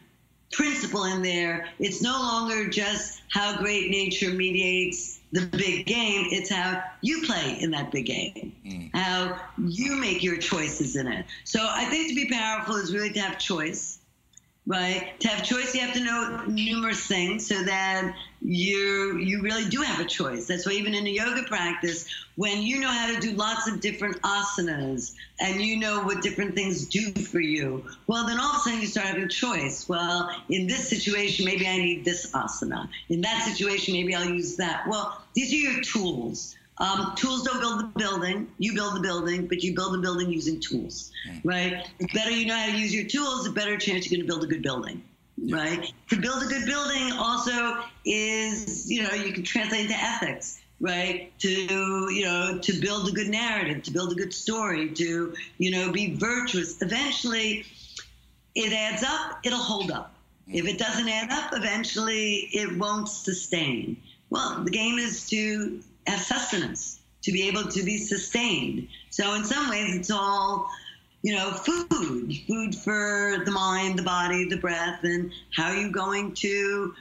[0.52, 6.28] principle in there, it's no longer just how great nature mediates the big game.
[6.30, 8.90] It's how you play in that big game, mm.
[8.94, 11.26] how you make your choices in it.
[11.44, 13.95] So I think to be powerful is really to have choice,
[14.66, 15.18] right?
[15.20, 19.80] To have choice, you have to know numerous things so that you you really do
[19.80, 20.46] have a choice.
[20.46, 23.80] That's why even in a yoga practice, when you know how to do lots of
[23.80, 28.56] different asanas and you know what different things do for you, well, then all of
[28.56, 29.88] a sudden you start having choice.
[29.88, 32.88] Well, in this situation, maybe I need this asana.
[33.08, 34.86] In that situation, maybe I'll use that.
[34.88, 36.55] Well, these are your tools.
[36.78, 38.48] Um, tools don't build the building.
[38.58, 41.10] You build the building, but you build the building using tools,
[41.42, 41.88] right?
[41.98, 44.32] The better you know how to use your tools, the better chance you're going to
[44.32, 45.02] build a good building
[45.38, 45.92] right?
[46.10, 51.32] To build a good building also is, you know, you can translate into ethics, right?
[51.40, 55.70] To, you know, to build a good narrative, to build a good story, to, you
[55.70, 56.80] know, be virtuous.
[56.80, 57.64] Eventually,
[58.54, 60.14] it adds up, it'll hold up.
[60.48, 63.96] If it doesn't add up, eventually it won't sustain.
[64.30, 68.88] Well, the game is to have sustenance, to be able to be sustained.
[69.10, 70.68] So, in some ways, it's all
[71.22, 75.90] you know, food, food for the mind, the body, the breath, and how are you
[75.90, 76.94] going to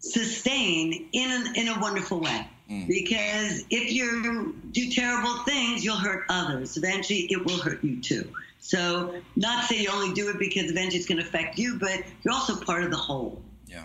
[0.00, 2.48] sustain in a, in a wonderful way.
[2.68, 2.88] Mm.
[2.88, 6.76] Because if you do terrible things, you'll hurt others.
[6.76, 8.28] Eventually, it will hurt you too.
[8.58, 12.02] So, not say you only do it because eventually it's going to affect you, but
[12.22, 13.40] you're also part of the whole.
[13.68, 13.84] Yeah.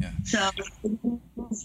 [0.00, 0.10] Yeah.
[0.24, 0.50] So,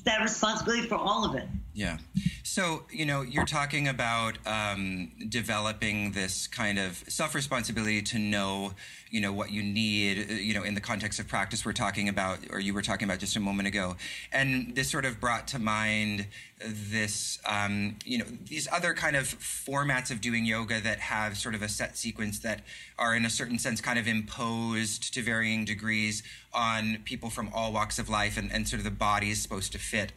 [0.06, 1.48] that responsibility for all of it.
[1.74, 1.98] Yeah.
[2.44, 8.74] So, you know, you're talking about um, developing this kind of self responsibility to know,
[9.10, 12.10] you know, what you need, uh, you know, in the context of practice we're talking
[12.10, 13.96] about, or you were talking about just a moment ago.
[14.32, 16.28] And this sort of brought to mind
[16.64, 21.56] this, um, you know, these other kind of formats of doing yoga that have sort
[21.56, 22.62] of a set sequence that
[23.00, 26.22] are, in a certain sense, kind of imposed to varying degrees
[26.54, 29.63] on people from all walks of life, and, and sort of the body is supposed
[29.70, 30.14] to fit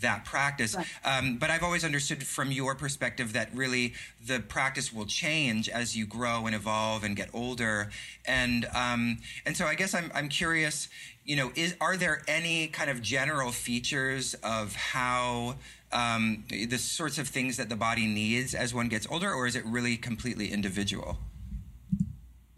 [0.00, 0.74] that practice.
[0.74, 0.86] Right.
[1.04, 5.96] Um, but I've always understood from your perspective that really the practice will change as
[5.96, 7.90] you grow and evolve and get older.
[8.24, 10.88] And um, and so I guess I'm I'm curious.
[11.24, 15.56] You know, is are there any kind of general features of how
[15.92, 19.54] um, the sorts of things that the body needs as one gets older, or is
[19.54, 21.18] it really completely individual?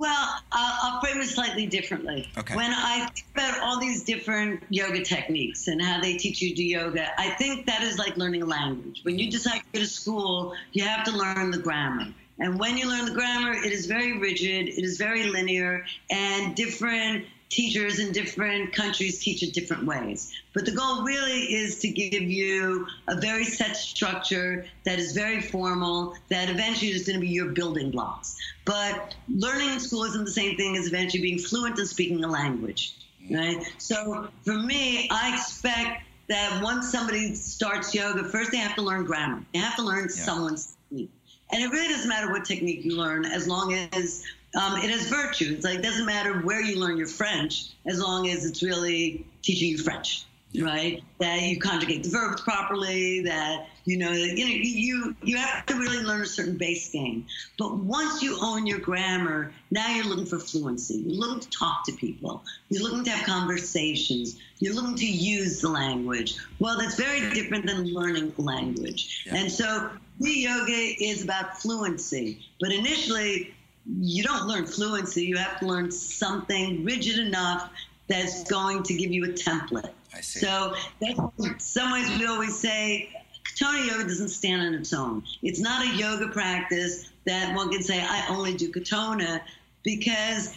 [0.02, 2.28] Well, I'll, I'll, frame it slightly differently.
[2.36, 2.56] Okay.
[2.56, 6.56] When I think about all these different yoga techniques and how they teach you to
[6.56, 8.98] do yoga, I think that is like learning a language.
[9.04, 9.30] When you mm-hmm.
[9.30, 12.08] decide to go to school, you have to learn the grammar.
[12.40, 16.56] And when you learn the grammar, it is very rigid, it is very linear, and
[16.56, 20.32] different teachers in different countries teach it different ways.
[20.54, 25.42] But the goal really is to give you a very set structure that is very
[25.42, 28.36] formal, that eventually is going to be your building blocks.
[28.64, 32.28] But learning in school isn't the same thing as eventually being fluent in speaking a
[32.28, 32.96] language,
[33.30, 33.62] right?
[33.76, 39.04] So for me, I expect that once somebody starts yoga, first they have to learn
[39.04, 39.44] grammar.
[39.52, 40.24] They have to learn yeah.
[40.24, 41.10] someone's technique.
[41.52, 45.08] And it really doesn't matter what technique you learn as long as um, it has
[45.08, 45.54] virtue.
[45.54, 49.24] It's like it doesn't matter where you learn your French as long as it's really
[49.40, 50.26] teaching you French,
[50.60, 51.02] right?
[51.18, 53.22] That you conjugate the verbs properly.
[53.22, 57.24] That you know, you know, you you have to really learn a certain base game.
[57.58, 60.96] But once you own your grammar, now you're looking for fluency.
[60.96, 62.44] You're looking to talk to people.
[62.68, 64.38] You're looking to have conversations.
[64.58, 66.36] You're looking to use the language.
[66.58, 69.24] Well, that's very different than learning language.
[69.24, 69.36] Yeah.
[69.36, 72.38] And so, the yoga is about fluency.
[72.60, 73.54] But initially,
[73.86, 75.24] you don't learn fluency.
[75.24, 77.70] You have to learn something rigid enough
[78.08, 79.90] that's going to give you a template.
[80.14, 80.40] I see.
[80.40, 83.10] So that's in some ways we always say
[83.44, 85.24] Katonah yoga doesn't stand on its own.
[85.42, 89.40] It's not a yoga practice that one can say I only do Katonah
[89.82, 90.54] because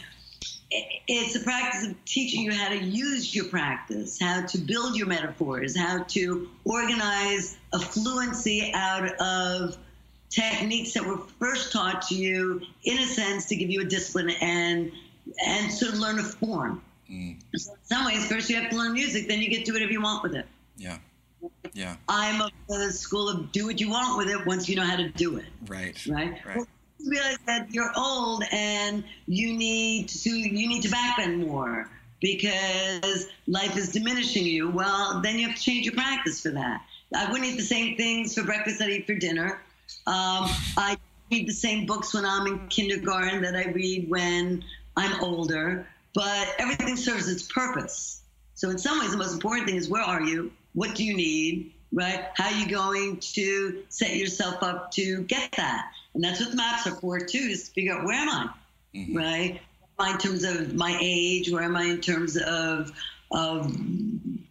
[0.72, 5.08] it's a practice of teaching you how to use your practice, how to build your
[5.08, 9.78] metaphors, how to organize a fluency out of
[10.30, 14.32] techniques that were first taught to you, in a sense, to give you a discipline
[14.42, 14.92] and
[15.46, 16.82] and sort of learn a form.
[17.10, 17.38] Mm.
[17.56, 19.74] So in some ways, first you have to learn music, then you get to do
[19.74, 20.46] whatever you want with it.
[20.78, 20.98] Yeah.
[21.74, 21.96] Yeah.
[22.08, 24.96] I'm of the school of do what you want with it once you know how
[24.96, 25.46] to do it.
[25.68, 26.00] Right.
[26.08, 26.40] Right.
[26.46, 26.58] right.
[26.58, 26.68] Well,
[27.06, 33.78] realize that you're old and you need to you need to backbend more because life
[33.78, 34.70] is diminishing you.
[34.70, 36.82] Well, then you have to change your practice for that.
[37.16, 39.62] I wouldn't eat the same things for breakfast I eat for dinner.
[40.08, 40.98] Um, I
[41.32, 44.64] read the same books when I'm in kindergarten that I read when
[44.96, 48.22] I'm older, but everything serves its purpose.
[48.54, 50.52] So in some ways, the most important thing is where are you?
[50.74, 51.74] What do you need?
[51.92, 52.26] Right?
[52.36, 55.92] How are you going to set yourself up to get that?
[56.14, 58.50] And that's what the maps are for too, is to figure out where am I?
[58.96, 59.18] Mm-hmm.
[59.18, 59.62] Right?
[60.00, 61.52] Am I in terms of my age?
[61.52, 62.92] Where am I in terms of
[63.32, 63.76] of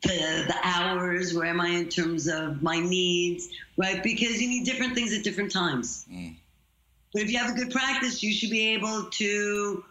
[0.04, 1.34] the, the hours?
[1.34, 3.48] Where am I in terms of my needs?
[3.76, 4.02] Right?
[4.02, 6.06] Because you need different things at different times.
[6.12, 6.36] Mm.
[7.12, 9.84] But if you have a good practice, you should be able to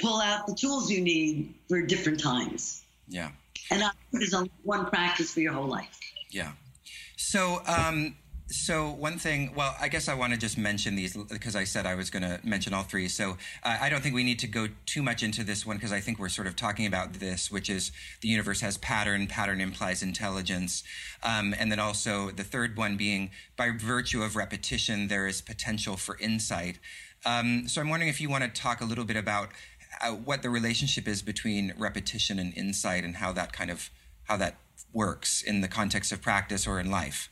[0.00, 2.82] pull out the tools you need for different times.
[3.08, 3.30] Yeah.
[3.70, 3.82] And
[4.12, 5.98] there's only one practice for your whole life.
[6.30, 6.52] Yeah.
[7.16, 8.16] So, um,
[8.50, 11.86] so one thing, well, I guess I want to just mention these because I said
[11.86, 13.06] I was going to mention all three.
[13.06, 15.92] So uh, I don't think we need to go too much into this one because
[15.92, 19.60] I think we're sort of talking about this, which is the universe has pattern, pattern
[19.60, 20.82] implies intelligence,
[21.22, 25.96] um, and then also the third one being by virtue of repetition there is potential
[25.96, 26.78] for insight.
[27.24, 29.50] Um, so I'm wondering if you want to talk a little bit about
[30.00, 33.90] uh, what the relationship is between repetition and insight and how that kind of
[34.24, 34.56] how that
[34.92, 37.30] works in the context of practice or in life.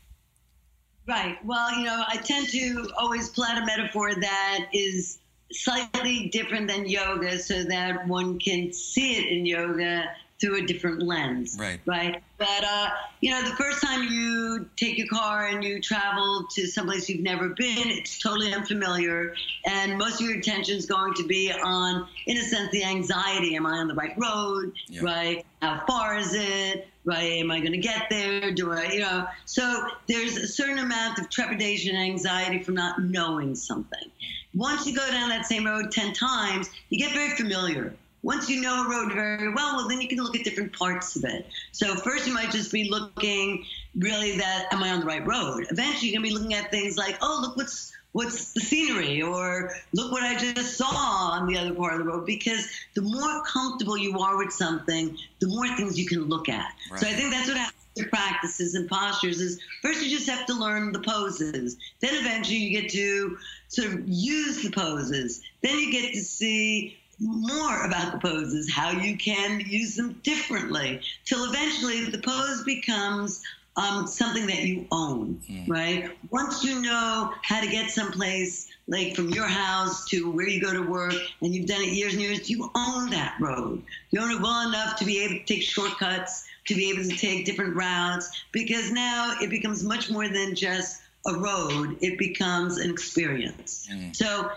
[1.08, 1.42] Right.
[1.44, 5.18] Well, you know, I tend to always plot a metaphor that is
[5.50, 10.04] slightly different than yoga so that one can see it in yoga
[10.38, 11.56] through a different lens.
[11.58, 11.80] Right.
[11.86, 12.22] Right.
[12.36, 12.90] But, uh,
[13.20, 17.22] you know, the first time you take your car and you travel to someplace you've
[17.22, 19.34] never been, it's totally unfamiliar.
[19.66, 23.56] And most of your attention is going to be on, in a sense, the anxiety.
[23.56, 24.74] Am I on the right road?
[25.00, 25.44] Right.
[25.62, 26.86] How far is it?
[27.08, 27.40] Right.
[27.40, 28.50] Am I going to get there?
[28.50, 29.26] Do I, you know?
[29.46, 34.10] So there's a certain amount of trepidation and anxiety from not knowing something.
[34.54, 38.60] Once you go down that same road 10 times, you get very familiar once you
[38.60, 41.46] know a road very well, well, then you can look at different parts of it.
[41.72, 43.64] So first you might just be looking
[43.96, 45.66] really that, am I on the right road?
[45.70, 49.72] Eventually you're gonna be looking at things like, oh, look what's what's the scenery or
[49.92, 50.86] look what I just saw
[51.32, 55.16] on the other part of the road because the more comfortable you are with something,
[55.40, 56.72] the more things you can look at.
[56.90, 57.00] Right.
[57.00, 60.46] So I think that's what happens to practices and postures is first you just have
[60.46, 61.76] to learn the poses.
[62.00, 63.36] Then eventually you get to
[63.68, 65.42] sort of use the poses.
[65.62, 71.00] Then you get to see more about the poses, how you can use them differently,
[71.24, 73.42] till eventually the pose becomes
[73.78, 76.10] um, something that you own, right?
[76.30, 80.72] Once you know how to get someplace, like from your house to where you go
[80.72, 83.82] to work, and you've done it years and years, you own that road.
[84.10, 87.16] You own it well enough to be able to take shortcuts, to be able to
[87.16, 92.78] take different routes, because now it becomes much more than just a road, it becomes
[92.78, 93.86] an experience.
[93.90, 94.16] Mm.
[94.16, 94.50] So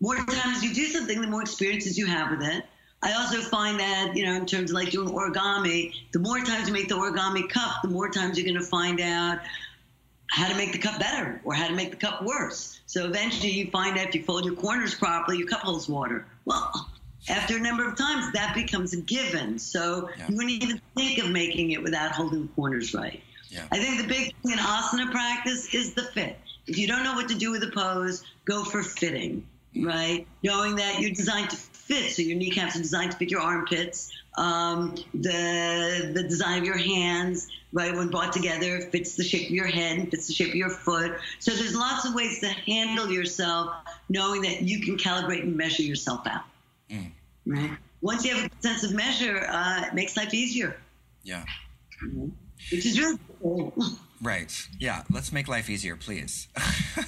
[0.00, 2.64] more times you do something, the more experiences you have with it.
[3.04, 6.66] I also find that, you know, in terms of like doing origami, the more times
[6.66, 9.40] you make the origami cup, the more times you're going to find out
[10.30, 12.80] how to make the cup better or how to make the cup worse.
[12.86, 16.26] So eventually you find out if you fold your corners properly, your cup holds water.
[16.46, 16.90] Well,
[17.28, 19.58] after a number of times, that becomes a given.
[19.58, 20.26] So yeah.
[20.28, 23.22] you wouldn't even think of making it without holding the corners right.
[23.50, 23.66] Yeah.
[23.70, 26.38] I think the big thing in asana practice is the fit.
[26.66, 29.86] If you don't know what to do with a pose, go for fitting mm.
[29.86, 30.26] right?
[30.42, 34.12] Knowing that you're designed to fit, so your kneecaps are designed to fit your armpits.
[34.36, 39.54] Um, the the design of your hands, right, when brought together, fits the shape of
[39.54, 41.12] your head fits the shape of your foot.
[41.38, 43.74] So there's lots of ways to handle yourself,
[44.08, 46.44] knowing that you can calibrate and measure yourself out.
[46.90, 47.12] Mm.
[47.46, 47.70] Right.
[48.00, 50.76] Once you have a sense of measure, uh, it makes life easier.
[51.22, 51.44] Yeah.
[52.04, 52.28] Mm-hmm.
[52.70, 53.72] Which is really cool.
[54.24, 54.66] Right.
[54.78, 55.02] Yeah.
[55.10, 56.48] Let's make life easier, please.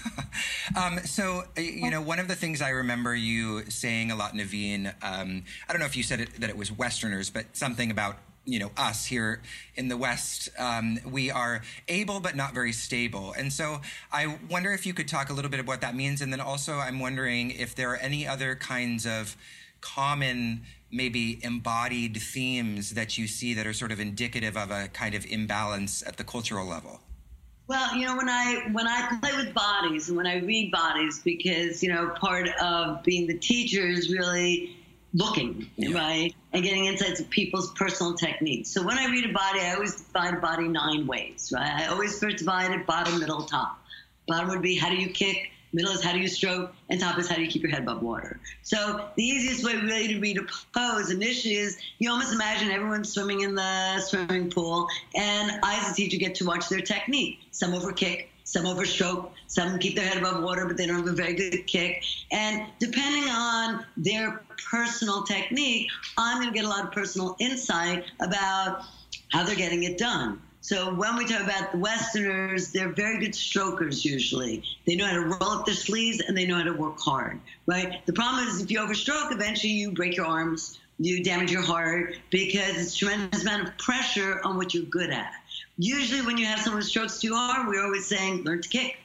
[0.76, 4.92] um, so, you know, one of the things I remember you saying a lot, Nevine,
[5.00, 8.18] um, I don't know if you said it, that it was Westerners, but something about
[8.48, 9.42] you know us here
[9.74, 13.80] in the west um, we are able but not very stable and so
[14.12, 16.40] i wonder if you could talk a little bit about what that means and then
[16.40, 19.36] also i'm wondering if there are any other kinds of
[19.80, 25.14] common maybe embodied themes that you see that are sort of indicative of a kind
[25.14, 27.00] of imbalance at the cultural level?
[27.68, 31.20] Well, you know, when I when I play with bodies and when I read bodies,
[31.24, 34.76] because you know, part of being the teacher is really
[35.14, 35.96] looking yeah.
[35.96, 38.70] right and getting insights of people's personal techniques.
[38.70, 41.52] So when I read a body, I always divide a body nine ways.
[41.54, 41.82] Right?
[41.82, 43.78] I always first divide it bottom, middle, top.
[44.28, 47.18] Bottom would be how do you kick Middle is how do you stroke, and top
[47.18, 48.40] is how do you keep your head above water.
[48.62, 53.04] So the easiest way really to read a pose initially is you almost imagine everyone
[53.04, 57.40] swimming in the swimming pool, and I as a teacher get to watch their technique.
[57.50, 61.08] Some over kick, some overstroke, some keep their head above water, but they don't have
[61.08, 62.02] a very good kick.
[62.32, 68.04] And depending on their personal technique, I'm going to get a lot of personal insight
[68.20, 68.82] about
[69.28, 70.40] how they're getting it done.
[70.66, 74.64] So when we talk about the Westerners, they're very good strokers usually.
[74.84, 77.38] They know how to roll up their sleeves and they know how to work hard,
[77.66, 78.04] right?
[78.04, 82.16] The problem is if you overstroke, eventually you break your arms, you damage your heart
[82.30, 85.30] because it's a tremendous amount of pressure on what you're good at.
[85.78, 88.96] Usually when you have someone who strokes too hard, we're always saying, learn to kick,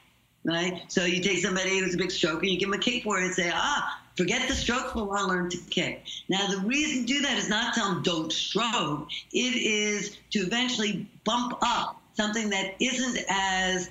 [0.44, 0.82] right?
[0.88, 3.26] So you take somebody who's a big stroker, you give them a kick for it
[3.26, 6.06] and say, ah, Forget the stroke, but want to learn to kick.
[6.28, 9.10] Now, the reason to do that is not tell them don't stroke.
[9.32, 13.90] It is to eventually bump up something that isn't as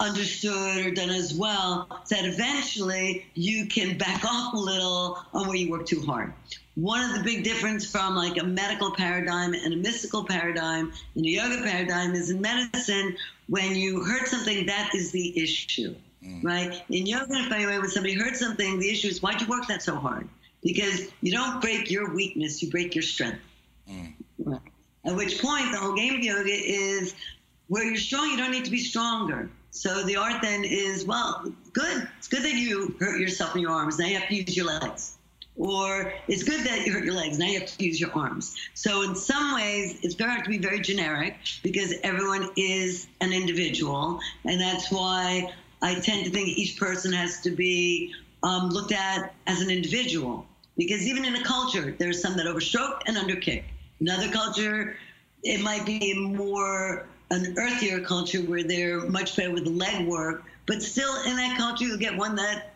[0.00, 5.46] understood or done as well, so that eventually you can back off a little on
[5.46, 6.32] where you work too hard.
[6.74, 11.24] One of the big difference from like a medical paradigm and a mystical paradigm and
[11.24, 13.16] a yoga paradigm is in medicine,
[13.48, 15.94] when you hurt something, that is the issue.
[16.26, 16.42] Mm.
[16.42, 16.82] Right?
[16.88, 19.82] In yoga, if I when somebody heard something, the issue is why'd you work that
[19.82, 20.28] so hard?
[20.62, 23.40] Because you don't break your weakness, you break your strength.
[23.90, 24.14] Mm.
[24.38, 24.60] Right.
[25.04, 27.14] At which point, the whole game of yoga is
[27.68, 29.50] where you're strong, you don't need to be stronger.
[29.70, 32.08] So the art then is, well, good.
[32.18, 33.98] It's good that you hurt yourself in your arms.
[33.98, 35.18] Now you have to use your legs.
[35.56, 37.38] Or it's good that you hurt your legs.
[37.38, 38.56] Now you have to use your arms.
[38.74, 43.32] So in some ways, it's very hard to be very generic because everyone is an
[43.32, 44.20] individual.
[44.44, 45.52] And that's why
[45.84, 50.46] I tend to think each person has to be um, looked at as an individual.
[50.78, 53.64] Because even in a culture, there's some that overstroke and underkick.
[54.00, 54.96] Another culture,
[55.42, 60.82] it might be more an earthier culture where they're much better with leg work, but
[60.82, 62.72] still in that culture, you'll get one that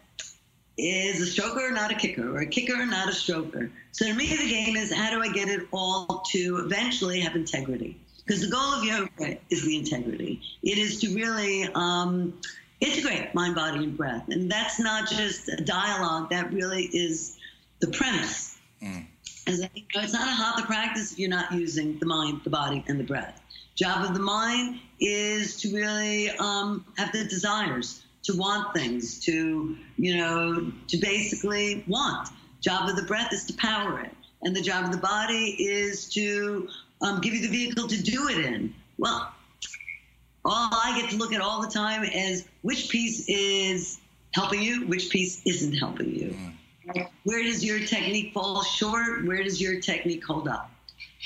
[0.77, 3.71] is a stroker, not a kicker, or a kicker, not a stroker.
[3.93, 7.35] So to me, the game is how do I get it all to eventually have
[7.35, 7.99] integrity?
[8.25, 10.43] Because the goal of yoga is the integrity.
[10.63, 12.35] It is to really um,
[12.81, 14.29] integrate mind, body, and breath.
[14.29, 17.37] And that's not just a dialogue, that really is
[17.81, 18.57] the premise.
[18.83, 19.07] Mm.
[19.47, 22.51] As you know, it's not a hatha practice if you're not using the mind, the
[22.51, 23.41] body, and the breath.
[23.75, 29.77] Job of the mind is to really um, have the desires, to want things, to,
[29.97, 32.29] you know, to basically want.
[32.61, 34.11] Job of the breath is to power it.
[34.43, 36.69] And the job of the body is to
[37.01, 38.75] um, give you the vehicle to do it in.
[38.99, 39.33] Well,
[40.45, 43.99] all I get to look at all the time is which piece is
[44.33, 46.37] helping you, which piece isn't helping you.
[46.95, 47.09] Mm.
[47.25, 49.27] Where does your technique fall short?
[49.27, 50.71] Where does your technique hold up?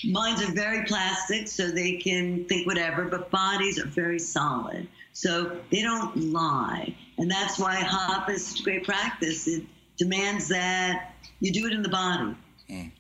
[0.05, 4.89] Minds are very plastic, so they can think whatever, but bodies are very solid.
[5.13, 6.97] So they don't lie.
[7.19, 9.47] And that's why hop is such great practice.
[9.47, 9.65] It
[9.97, 12.35] demands that you do it in the body.
[12.69, 12.91] Mm.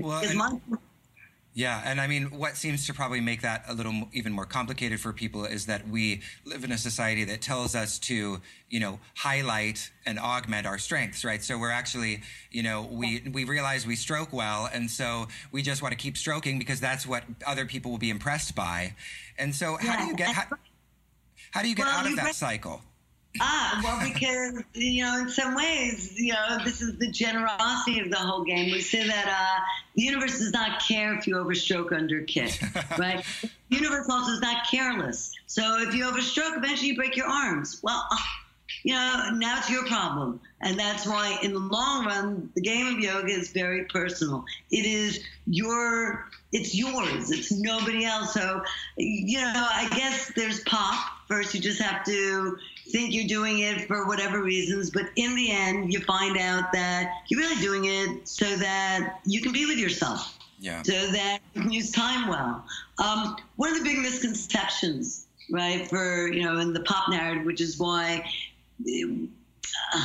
[0.00, 0.22] Well,
[1.54, 5.00] yeah, and I mean, what seems to probably make that a little even more complicated
[5.00, 8.40] for people is that we live in a society that tells us to,
[8.70, 11.42] you know, highlight and augment our strengths, right?
[11.42, 15.82] So we're actually, you know, we we realize we stroke well, and so we just
[15.82, 18.94] want to keep stroking because that's what other people will be impressed by.
[19.38, 20.44] And so, how do you get how,
[21.50, 22.80] how do you get well, out of that cycle?
[23.40, 28.10] Ah, well, because you know, in some ways, you know, this is the generosity of
[28.10, 28.70] the whole game.
[28.72, 29.64] We say that uh,
[29.94, 32.60] the universe does not care if you overstroke under kick,
[32.98, 33.24] right?
[33.40, 35.32] the universe also is not careless.
[35.46, 37.80] So if you overstroke, eventually you break your arms.
[37.82, 38.16] Well, uh,
[38.84, 42.86] you know, now it's your problem, and that's why, in the long run, the game
[42.94, 44.44] of yoga is very personal.
[44.70, 47.30] It is your, it's yours.
[47.30, 48.34] It's nobody else.
[48.34, 48.62] So,
[48.96, 50.98] you know, I guess there's pop.
[51.28, 52.58] First, you just have to
[52.90, 57.12] think you're doing it for whatever reasons, but in the end, you find out that
[57.28, 60.38] you're really doing it so that you can be with yourself.
[60.58, 60.82] Yeah.
[60.82, 62.64] So that you can use time well.
[62.98, 67.60] Um, one of the big misconceptions, right, for, you know, in the pop narrative, which
[67.60, 68.24] is why
[68.86, 70.04] uh,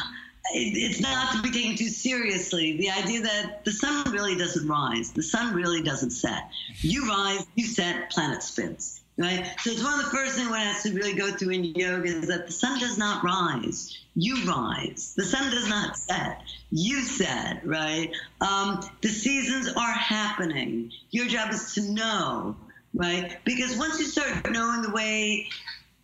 [0.54, 2.78] it's not to be taken too seriously.
[2.78, 6.50] The idea that the sun really doesn't rise, the sun really doesn't set.
[6.80, 8.97] You rise, you set, planet spins.
[9.18, 9.46] Right?
[9.62, 12.06] So it's one of the first things one has to really go through in yoga
[12.06, 15.14] is that the sun does not rise, you rise.
[15.16, 16.42] The sun does not set,
[16.72, 18.12] you set, right?
[18.42, 20.92] Um, the seasons are happening.
[21.12, 22.56] Your job is to know,
[22.94, 23.38] right?
[23.44, 25.50] Because once you start knowing the way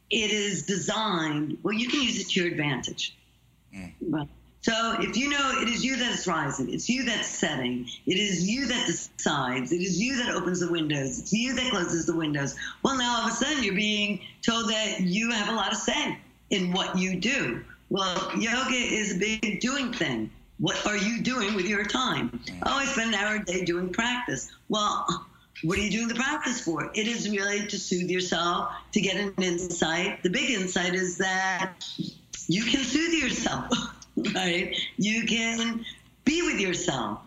[0.09, 3.16] it is designed, well, you can use it to your advantage.
[3.76, 3.93] Mm.
[4.09, 4.28] Right?
[4.64, 8.18] So if you know it is you that is rising, it's you that's setting, it
[8.18, 12.05] is you that decides, it is you that opens the windows, it's you that closes
[12.05, 12.55] the windows.
[12.82, 15.78] Well, now all of a sudden you're being told that you have a lot of
[15.78, 16.18] say
[16.49, 17.61] in what you do.
[17.89, 20.32] Well, yoga is a big doing thing.
[20.59, 22.39] What are you doing with your time?
[22.66, 24.49] Oh, I spend an hour a day doing practice.
[24.70, 25.28] Well,
[25.64, 26.89] what are you doing the practice for?
[26.95, 30.24] It is really to soothe yourself, to get an insight.
[30.24, 31.86] The big insight is that
[32.47, 33.99] you can soothe yourself.
[34.36, 34.76] right?
[34.97, 35.86] You can
[36.26, 37.20] be with yourself.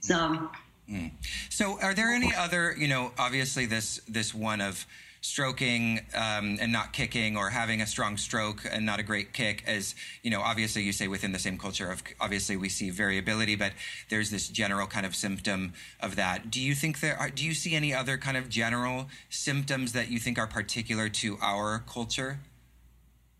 [0.00, 0.48] So.
[0.90, 1.12] Mm.
[1.48, 2.74] So, are there any other?
[2.76, 4.86] You know, obviously this this one of
[5.24, 9.64] stroking um, and not kicking or having a strong stroke and not a great kick
[9.66, 13.56] as you know obviously you say within the same culture of obviously we see variability
[13.56, 13.72] but
[14.10, 17.54] there's this general kind of symptom of that do you think there are do you
[17.54, 22.38] see any other kind of general symptoms that you think are particular to our culture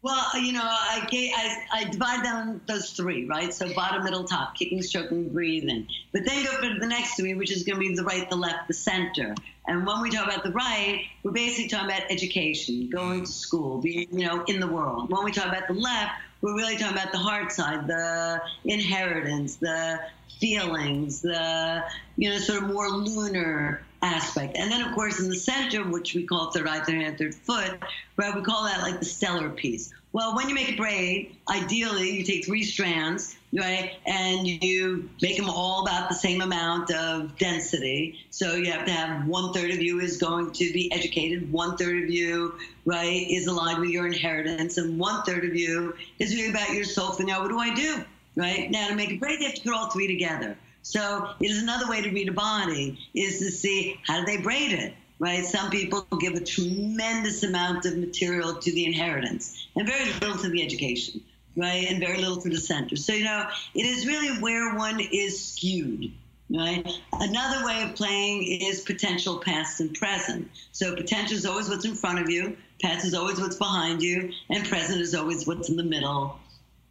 [0.04, 3.54] well, you know, I, gave, I, I divide down those three, right?
[3.54, 5.88] So bottom, middle, top, kicking, stroking, breathing.
[6.12, 8.36] But then go for the next three, which is going to be the right, the
[8.36, 9.34] left, the center.
[9.66, 13.80] And when we talk about the right, we're basically talking about education, going to school,
[13.80, 15.10] being, you know, in the world.
[15.10, 19.56] When we talk about the left, we're really talking about the heart side, the inheritance,
[19.56, 20.00] the
[20.38, 21.82] feelings, the,
[22.18, 24.56] you know, sort of more lunar aspect.
[24.56, 27.34] And then, of course, in the center, which we call third eye, third hand, third
[27.34, 27.78] foot,
[28.16, 29.92] right, we call that like the stellar piece.
[30.12, 35.36] Well, when you make a braid, ideally you take three strands, right, and you make
[35.36, 38.20] them all about the same amount of density.
[38.30, 41.76] So you have to have one third of you is going to be educated, one
[41.76, 46.32] third of you, right, is aligned with your inheritance, and one third of you is
[46.32, 47.10] really about your soul.
[47.10, 48.04] For now, what do I do?
[48.36, 50.56] Right now, to make a braid, you have to put all three together.
[50.84, 54.36] So it is another way to read a body is to see how do they
[54.36, 55.44] braid it, right?
[55.44, 60.50] Some people give a tremendous amount of material to the inheritance and very little to
[60.50, 61.22] the education,
[61.56, 61.86] right?
[61.88, 62.96] And very little to the center.
[62.96, 66.12] So, you know, it is really where one is skewed.
[66.50, 66.86] Right.
[67.14, 70.50] Another way of playing is potential past and present.
[70.72, 74.30] So potential is always what's in front of you, past is always what's behind you,
[74.50, 76.38] and present is always what's in the middle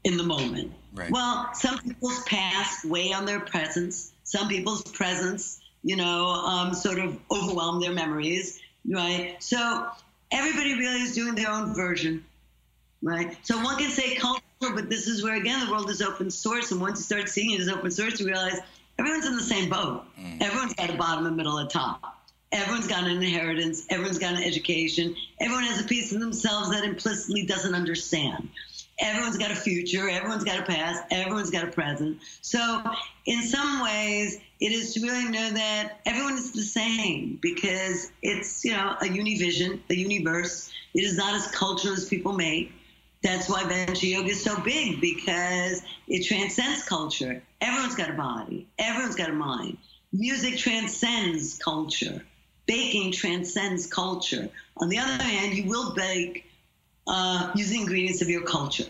[0.03, 0.71] in the moment.
[0.93, 1.11] Right.
[1.11, 4.11] Well, some people's past weigh on their presence.
[4.23, 9.35] Some people's presence, you know, um, sort of overwhelm their memories, right?
[9.41, 9.87] So
[10.31, 12.23] everybody really is doing their own version,
[13.01, 13.37] right?
[13.43, 16.71] So one can say culture, but this is where again the world is open source,
[16.71, 18.59] and once you start seeing it as open source, you realize
[18.97, 20.05] everyone's in the same boat.
[20.19, 20.41] Mm.
[20.41, 22.01] Everyone's got a bottom, a middle, a top.
[22.51, 23.83] Everyone's got an inheritance.
[23.89, 25.15] Everyone's got an education.
[25.39, 28.47] Everyone has a piece of themselves that implicitly doesn't understand
[28.99, 32.19] everyone's got a future, everyone's got a past, everyone's got a present.
[32.41, 32.83] So,
[33.25, 38.63] in some ways, it is to really know that everyone is the same because it's,
[38.63, 40.71] you know, a univision, a universe.
[40.93, 42.71] It is not as cultural as people make.
[43.23, 47.41] That's why Yantra Yoga is so big because it transcends culture.
[47.61, 49.77] Everyone's got a body, everyone's got a mind.
[50.11, 52.23] Music transcends culture.
[52.65, 54.49] Baking transcends culture.
[54.77, 56.45] On the other hand, you will bake
[57.07, 58.85] uh, using ingredients of your culture.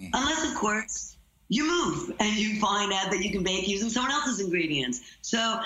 [0.00, 0.10] Mm.
[0.12, 1.16] Unless, of course,
[1.48, 5.00] you move and you find out that you can bake using someone else's ingredients.
[5.22, 5.60] So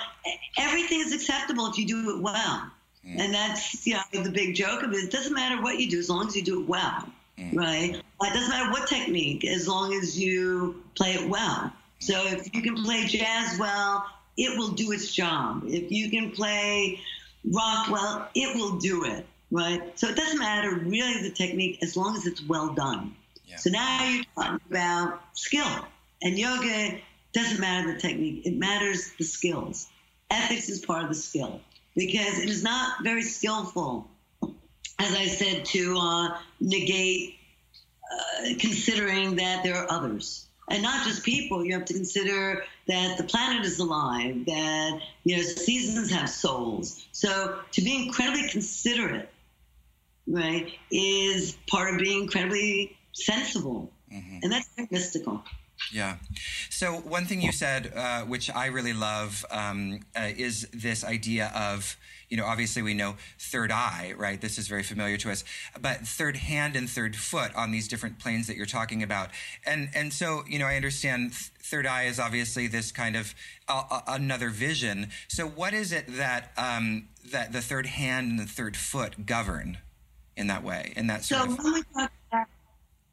[0.57, 2.71] everything is acceptable if you do it well.
[3.07, 3.19] Mm.
[3.19, 4.97] And that's you know the big joke of it.
[4.97, 7.55] It doesn't matter what you do as long as you do it well, mm.
[7.55, 7.97] right?
[7.97, 11.73] It doesn't matter what technique as long as you play it well.
[11.99, 15.65] So if you can play jazz well, it will do its job.
[15.67, 17.01] If you can play
[17.45, 19.97] rock well, it will do it right?
[19.99, 23.15] So it doesn't matter really the technique as long as it's well done.
[23.47, 23.57] Yeah.
[23.57, 25.87] So now you're talking about skill.
[26.23, 26.99] And yoga
[27.33, 29.89] doesn't matter the technique, it matters the skills.
[30.31, 31.61] Ethics is part of the skill
[31.95, 34.09] because it is not very skillful,
[34.99, 37.37] as I said, to uh, negate
[38.11, 40.47] uh, considering that there are others.
[40.71, 45.37] And not just people, you have to consider that the planet is alive, that you
[45.37, 47.05] know seasons have souls.
[47.13, 49.29] So to be incredibly considerate
[50.27, 53.93] right, is part of being incredibly sensible.
[54.13, 54.39] Mm-hmm.
[54.43, 55.43] And that's mystical.
[55.91, 56.17] Yeah.
[56.71, 61.51] So one thing you said, uh, which I really love, um, uh, is this idea
[61.55, 61.97] of,
[62.29, 64.41] you know, obviously we know third eye, right?
[64.41, 65.45] This is very familiar to us,
[65.81, 69.29] but third hand and third foot on these different planes that you're talking about,
[69.67, 73.35] and and so you know, I understand third eye is obviously this kind of
[73.69, 75.11] uh, uh, another vision.
[75.29, 79.79] So what is it that um, that the third hand and the third foot govern?
[80.37, 81.59] In that way, in that sort so of.
[81.59, 82.47] when we talk about,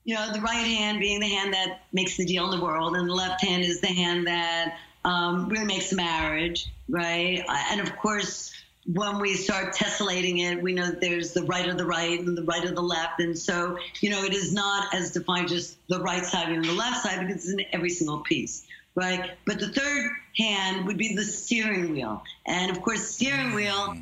[0.05, 2.95] you know, the right hand being the hand that makes the deal in the world,
[2.95, 7.43] and the left hand is the hand that um, really makes the marriage, right?
[7.47, 8.53] Uh, And of course,
[8.93, 12.35] when we start tessellating it, we know that there's the right of the right and
[12.35, 13.19] the right of the left.
[13.19, 16.73] And so, you know, it is not as defined just the right side and the
[16.73, 18.65] left side because it's in every single piece,
[18.95, 19.31] right?
[19.45, 22.23] But the third hand would be the steering wheel.
[22.47, 23.97] And of course, steering wheel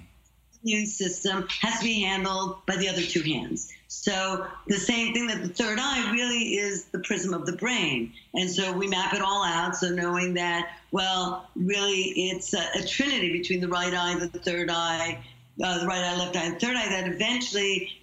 [0.67, 3.71] immune system has to be handled by the other two hands.
[3.87, 8.11] So the same thing that the third eye really is the prism of the brain.
[8.33, 9.77] And so we map it all out.
[9.77, 14.69] So knowing that, well, really it's a, a trinity between the right eye, the third
[14.69, 15.23] eye,
[15.63, 17.93] uh, the right eye, left eye, and third eye that eventually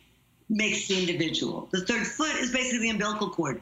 [0.48, 1.68] makes the individual.
[1.70, 3.60] The third foot is basically the umbilical cord.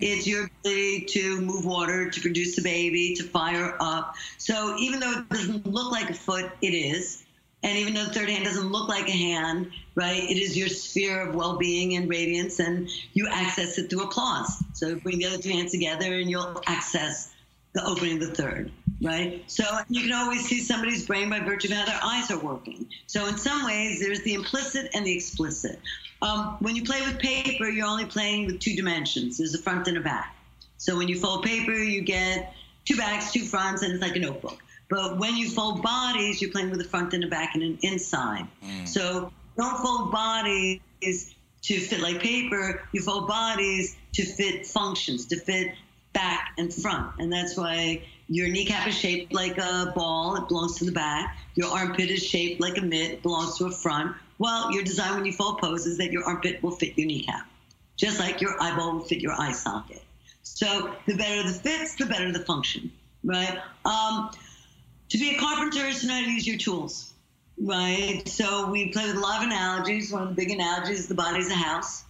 [0.00, 4.14] It's your ability to move water, to produce a baby, to fire up.
[4.38, 7.19] So even though it doesn't look like a foot, it is.
[7.62, 10.68] And even though the third hand doesn't look like a hand, right, it is your
[10.68, 14.62] sphere of well being and radiance, and you access it through applause.
[14.72, 17.32] So bring the other two hands together, and you'll access
[17.72, 19.44] the opening of the third, right?
[19.46, 22.86] So you can always see somebody's brain by virtue of how their eyes are working.
[23.06, 25.78] So in some ways, there's the implicit and the explicit.
[26.22, 29.88] Um, when you play with paper, you're only playing with two dimensions there's a front
[29.88, 30.34] and a back.
[30.78, 32.54] So when you fold paper, you get
[32.84, 34.62] two backs, two fronts, and it's like a notebook.
[34.90, 37.78] But when you fold bodies, you're playing with the front and the back and an
[37.82, 38.46] inside.
[38.86, 40.80] So don't fold bodies
[41.62, 42.82] to fit like paper.
[42.92, 45.74] You fold bodies to fit functions, to fit
[46.12, 47.12] back and front.
[47.18, 50.36] And that's why your kneecap is shaped like a ball.
[50.36, 51.36] It belongs to the back.
[51.54, 53.10] Your armpit is shaped like a mitt.
[53.12, 54.16] It belongs to a front.
[54.38, 57.46] Well, your design when you fold poses that your armpit will fit your kneecap,
[57.96, 60.02] just like your eyeball will fit your eye socket.
[60.42, 62.90] So the better the fits, the better the function,
[63.22, 63.58] right?
[63.84, 64.30] Um,
[65.10, 67.12] to be a carpenter is to know how to use your tools,
[67.60, 68.22] right?
[68.26, 70.12] So we play with a lot of analogies.
[70.12, 72.04] One of the big analogies is the body's a house.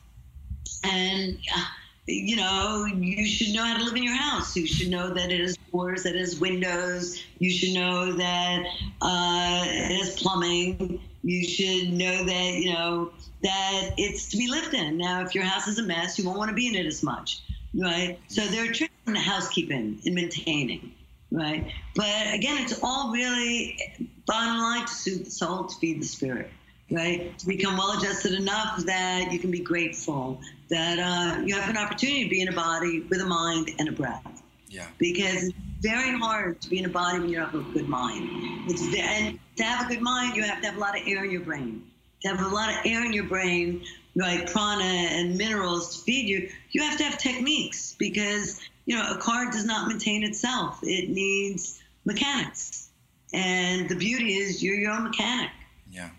[0.85, 1.65] And, uh,
[2.07, 4.55] you know, you should know how to live in your house.
[4.55, 7.23] You should know that it has doors, that it has windows.
[7.39, 8.65] You should know that
[9.01, 11.01] uh, it has plumbing.
[11.23, 14.99] You should know that, you know, that it's to be lived in.
[14.99, 17.03] Now, if your house is a mess, you won't want to be in it as
[17.03, 17.41] much,
[17.75, 18.19] right?
[18.29, 20.93] So there are tricks in housekeeping, in maintaining
[21.31, 21.73] right?
[21.95, 23.79] But again, it's all really
[24.27, 26.51] bottom line to soothe the soul, to feed the spirit,
[26.91, 27.37] right?
[27.39, 31.77] To become well adjusted enough that you can be grateful, that uh, you have an
[31.77, 34.43] opportunity to be in a body with a mind and a breath.
[34.69, 34.87] Yeah.
[34.99, 37.89] Because it's very hard to be in a body when you don't have a good
[37.89, 38.29] mind.
[38.69, 41.25] It's and to have a good mind, you have to have a lot of air
[41.25, 41.87] in your brain.
[42.23, 43.83] To have a lot of air in your brain,
[44.15, 49.13] like prana and minerals to feed you, you have to have techniques because you know,
[49.13, 50.81] a car does not maintain itself.
[50.83, 52.91] It needs mechanics.
[53.33, 55.51] And the beauty is you're your own mechanic.
[55.91, 56.11] Yeah.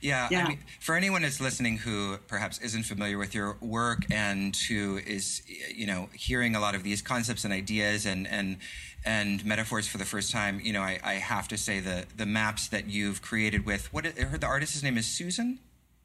[0.00, 0.44] Yeah, Yeah.
[0.44, 4.98] I mean, for anyone that's listening who perhaps isn't familiar with your work and who
[4.98, 5.42] is,
[5.74, 8.58] you know, hearing a lot of these concepts and ideas and and
[9.04, 12.26] and metaphors for the first time, you know, I, I have to say the the
[12.26, 15.58] maps that you've created with what I heard the artist's name is Susan.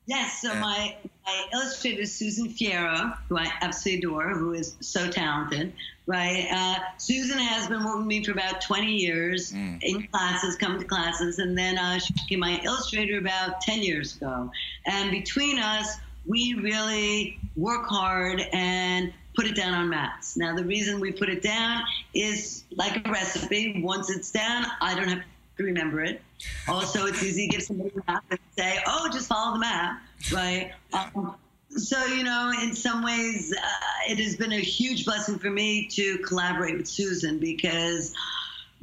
[0.07, 0.95] Yes, so my,
[1.25, 5.73] my illustrator Susan Fierro, who I absolutely adore, who is so talented,
[6.07, 6.47] right?
[6.51, 10.85] Uh, Susan has been working with me for about 20 years in classes, coming to
[10.85, 14.51] classes, and then uh, she became my illustrator about 10 years ago.
[14.85, 20.35] And between us, we really work hard and put it down on mats.
[20.35, 21.83] Now, the reason we put it down
[22.13, 23.81] is like a recipe.
[23.81, 25.25] Once it's down, I don't have to
[25.63, 26.21] remember it.
[26.67, 30.01] Also, it's easy to give somebody a map and say, oh, just follow the map,
[30.33, 30.71] right?
[30.93, 31.35] Um,
[31.69, 35.87] so, you know, in some ways, uh, it has been a huge blessing for me
[35.87, 38.13] to collaborate with Susan because,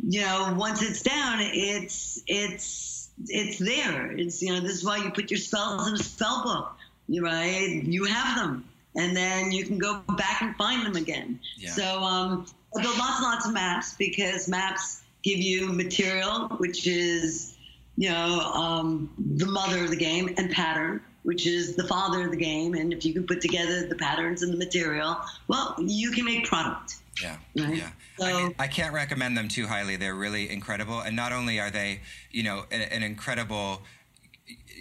[0.06, 4.12] you know, once it's down, it's it's it's there.
[4.12, 6.76] It's you know, this is why you put your spells in a spell book,
[7.08, 7.82] you right?
[7.82, 8.64] You have them,
[8.96, 11.40] and then you can go back and find them again.
[11.58, 11.70] Yeah.
[11.70, 16.86] So, um, I built lots and lots of maps because maps give you material, which
[16.86, 17.54] is
[17.96, 22.30] you know, um, the mother of the game, and pattern, which is the father of
[22.30, 22.74] the game.
[22.74, 25.16] And if you can put together the patterns and the material,
[25.48, 26.94] well, you can make product.
[27.20, 27.76] Yeah, Right.
[27.78, 27.90] yeah.
[28.20, 29.96] I, So- mean, I can't recommend them too highly.
[29.96, 33.82] They're really incredible, and not only are they, you know, an, an incredible,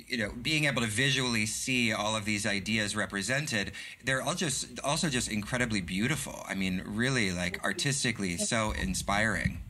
[0.08, 3.72] you know, being able to visually see all of these ideas represented,
[4.06, 6.46] they're all just also just incredibly beautiful.
[6.48, 9.64] I mean, really, like artistically, so inspiring.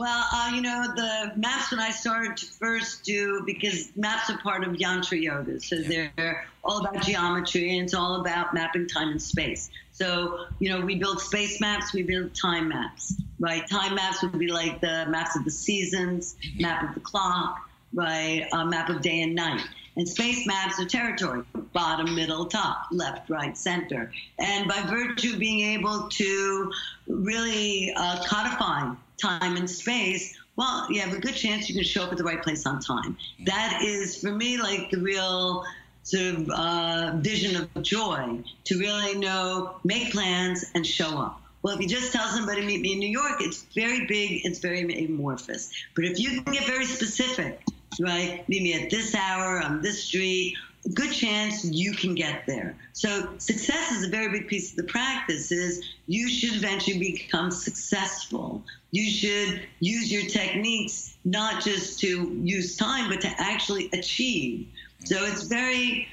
[0.00, 4.38] Well, uh, you know, the maps when I started to first do, because maps are
[4.38, 5.60] part of Yantra Yoga.
[5.60, 9.68] So they're all about geometry and it's all about mapping time and space.
[9.92, 13.68] So, you know, we build space maps, we build time maps, right?
[13.68, 17.60] Time maps would be like the maps of the seasons, map of the clock.
[17.92, 18.46] right?
[18.54, 19.60] A map of day and night.
[19.96, 21.44] And space maps are territory
[21.74, 24.10] bottom, middle, top, left, right, center.
[24.38, 26.72] And by virtue of being able to
[27.06, 32.04] really uh, codify time and space, well, you have a good chance you can show
[32.04, 33.16] up at the right place on time.
[33.46, 35.64] That is, for me, like the real
[36.02, 41.40] sort of uh, vision of joy to really know, make plans, and show up.
[41.62, 44.60] Well, if you just tell somebody meet me in New York, it's very big, it's
[44.60, 45.70] very amorphous.
[45.94, 47.60] But if you can get very specific,
[48.00, 48.48] right?
[48.48, 50.56] Meet me at this hour on this street.
[50.94, 52.74] Good chance you can get there.
[52.94, 55.52] So success is a very big piece of the practice.
[55.52, 58.62] Is you should eventually become successful.
[58.90, 64.68] You should use your techniques not just to use time, but to actually achieve.
[65.04, 66.08] So it's very,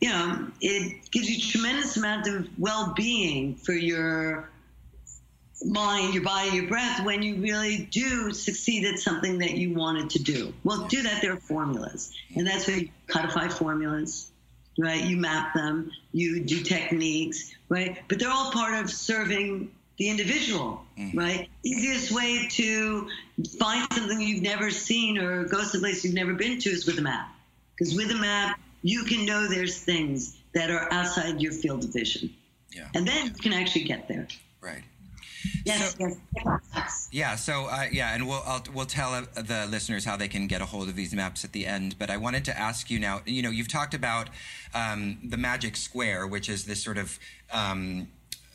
[0.00, 4.50] you know, it gives you tremendous amount of well-being for your
[5.64, 10.10] mind, your body, your breath when you really do succeed at something that you wanted
[10.10, 10.52] to do.
[10.64, 12.12] Well, do that, there are formulas.
[12.36, 14.30] And that's where you codify formulas,
[14.78, 15.02] right?
[15.02, 17.98] You map them, you do techniques, right?
[18.08, 21.18] But they're all part of serving the individual, mm-hmm.
[21.18, 21.48] right?
[21.64, 23.08] Easiest way to
[23.58, 27.02] find something you've never seen or go someplace you've never been to is with a
[27.02, 27.28] map.
[27.76, 31.92] Because with a map, you can know there's things that are outside your field of
[31.92, 32.30] vision.
[32.72, 32.88] Yeah.
[32.94, 34.28] And then you can actually get there.
[34.60, 34.82] Right.
[35.64, 36.16] Yes, so,
[36.74, 37.08] yes.
[37.12, 37.36] Yeah.
[37.36, 40.60] So uh, yeah, and we'll I'll, we'll tell uh, the listeners how they can get
[40.60, 41.96] a hold of these maps at the end.
[41.98, 43.22] But I wanted to ask you now.
[43.26, 44.28] You know, you've talked about
[44.74, 47.18] um, the magic square, which is this sort of
[47.52, 48.08] um,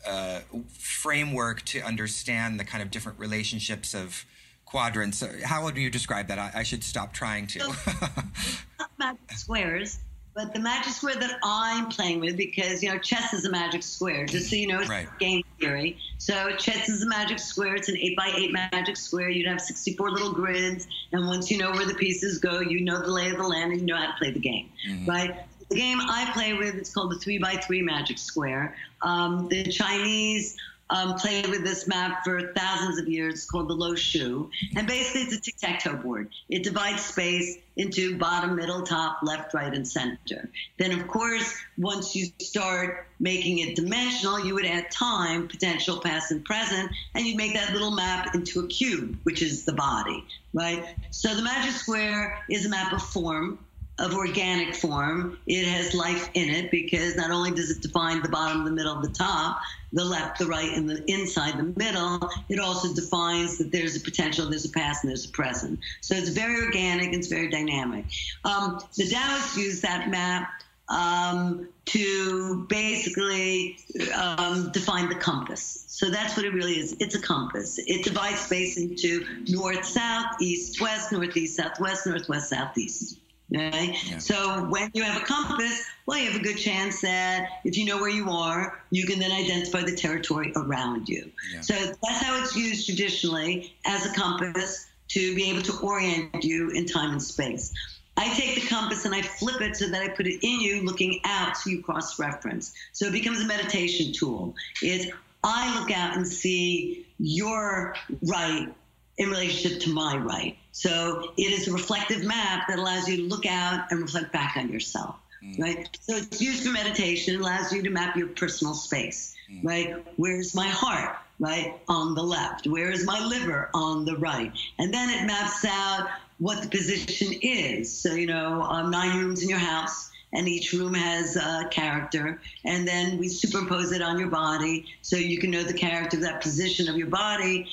[0.06, 0.40] uh,
[0.78, 4.24] framework to understand the kind of different relationships of
[4.64, 5.22] quadrants.
[5.44, 6.38] How would you describe that?
[6.38, 7.60] I, I should stop trying to.
[7.60, 8.06] So,
[8.98, 9.98] magic squares
[10.34, 13.84] but the magic square that I'm playing with, because you know, chess is a magic
[13.84, 15.08] square, just so you know, it's right.
[15.20, 15.96] game theory.
[16.18, 17.76] So chess is a magic square.
[17.76, 19.28] It's an eight by eight magic square.
[19.28, 23.00] You'd have 64 little grids, and once you know where the pieces go, you know
[23.00, 25.08] the lay of the land, and you know how to play the game, mm-hmm.
[25.08, 25.36] right?
[25.68, 28.76] The game I play with is called the three by three magic square.
[29.02, 30.56] Um, the Chinese
[30.90, 34.50] um, played with this map for thousands of years called the Lo Shu.
[34.76, 36.30] And basically, it's a tic tac toe board.
[36.48, 40.48] It divides space into bottom, middle, top, left, right, and center.
[40.78, 46.30] Then, of course, once you start making it dimensional, you would add time, potential, past,
[46.30, 50.24] and present, and you make that little map into a cube, which is the body,
[50.52, 50.84] right?
[51.10, 53.58] So the magic square is a map of form
[53.98, 55.38] of organic form.
[55.46, 59.00] It has life in it because not only does it define the bottom, the middle,
[59.00, 59.60] the top,
[59.92, 64.00] the left, the right, and the inside, the middle, it also defines that there's a
[64.00, 65.78] potential, there's a past, and there's a present.
[66.00, 68.06] So it's very organic, it's very dynamic.
[68.44, 70.50] Um, the Taoists use that map
[70.88, 73.78] um, to basically
[74.14, 75.84] um, define the compass.
[75.86, 76.96] So that's what it really is.
[76.98, 77.78] It's a compass.
[77.78, 83.18] It divides space into north, south, east, west, northeast, southwest, northwest, southeast.
[83.52, 83.96] Okay?
[84.06, 84.18] Yeah.
[84.18, 87.84] So when you have a compass, well, you have a good chance that if you
[87.84, 91.30] know where you are, you can then identify the territory around you.
[91.52, 91.60] Yeah.
[91.60, 96.70] So that's how it's used traditionally as a compass to be able to orient you
[96.70, 97.72] in time and space.
[98.16, 100.82] I take the compass and I flip it so that I put it in you
[100.82, 102.72] looking out so you cross reference.
[102.92, 104.54] So it becomes a meditation tool.
[104.82, 105.06] It's
[105.42, 108.72] I look out and see your right
[109.18, 110.56] in relationship to my right.
[110.74, 114.56] So it is a reflective map that allows you to look out and reflect back
[114.56, 115.56] on yourself, mm.
[115.56, 115.88] right?
[116.00, 117.36] So it's used for meditation.
[117.36, 119.60] It allows you to map your personal space, mm.
[119.62, 120.04] right?
[120.16, 121.74] Where's my heart, right?
[121.88, 122.66] On the left.
[122.66, 123.70] Where is my liver?
[123.72, 124.50] On the right.
[124.80, 126.08] And then it maps out
[126.38, 127.96] what the position is.
[127.96, 132.40] So, you know, um, nine rooms in your house and each room has a character.
[132.64, 136.24] And then we superimpose it on your body so you can know the character of
[136.24, 137.68] that position of your body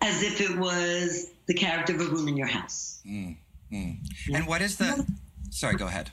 [0.00, 3.00] as if it was the character of a room in your house.
[3.06, 3.36] Mm,
[3.72, 3.96] mm.
[4.26, 4.36] Yeah.
[4.36, 5.06] And what is the?
[5.50, 6.10] Sorry, go ahead.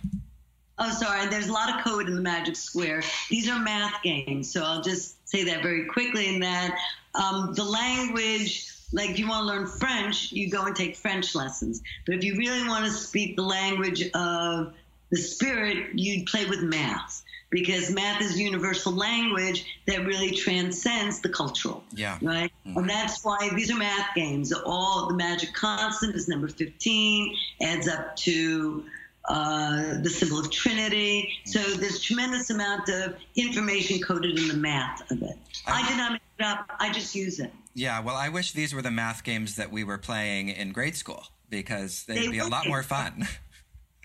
[0.79, 1.27] Oh, sorry.
[1.27, 3.03] There's a lot of code in the Magic Square.
[3.29, 6.34] These are math games, so I'll just say that very quickly.
[6.34, 6.77] In that
[7.15, 11.36] um, the language, like if you want to learn French, you go and take French
[11.36, 11.81] lessons.
[12.05, 14.73] But if you really want to speak the language of
[15.09, 17.22] the spirit, you play with math
[17.53, 21.83] because math is universal language that really transcends the cultural.
[21.93, 22.17] Yeah.
[22.21, 22.51] Right?
[22.65, 22.79] Mm-hmm.
[22.79, 24.51] And that's why these are math games.
[24.51, 28.83] All the magic constant is number 15, adds up to
[29.29, 31.31] uh, the symbol of Trinity.
[31.45, 31.79] So mm-hmm.
[31.79, 35.37] there's tremendous amount of information coded in the math of it.
[35.67, 36.71] I, I did not make it up.
[36.79, 37.53] I just use it.
[37.75, 40.95] Yeah, well, I wish these were the math games that we were playing in grade
[40.95, 43.27] school because they'd they be a lot more fun.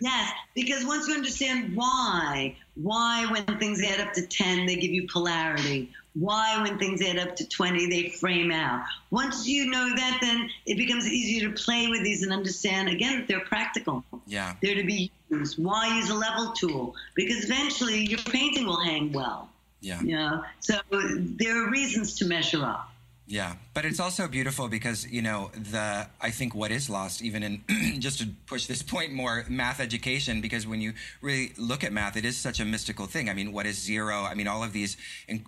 [0.01, 4.93] Yes, because once you understand why, why when things add up to 10, they give
[4.93, 5.91] you polarity.
[6.15, 8.85] Why, when things add up to 20, they frame out.
[9.11, 13.19] Once you know that, then it becomes easier to play with these and understand, again,
[13.19, 14.05] that they're practical.
[14.27, 14.55] Yeah.
[14.61, 15.63] They're to be used.
[15.63, 16.97] Why use a level tool?
[17.15, 19.49] Because eventually your painting will hang well.
[19.81, 20.01] Yeah.
[20.01, 20.45] You know?
[20.61, 22.88] So there are reasons to measure up.
[23.31, 27.43] Yeah, but it's also beautiful because you know the I think what is lost even
[27.43, 27.63] in
[28.01, 32.17] just to push this point more math education because when you really look at math
[32.17, 33.29] it is such a mystical thing.
[33.29, 34.23] I mean, what is zero?
[34.23, 34.97] I mean, all of these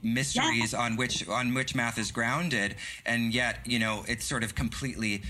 [0.02, 0.78] mysteries yeah.
[0.78, 2.76] on which on which math is grounded,
[3.06, 5.22] and yet you know it's sort of completely.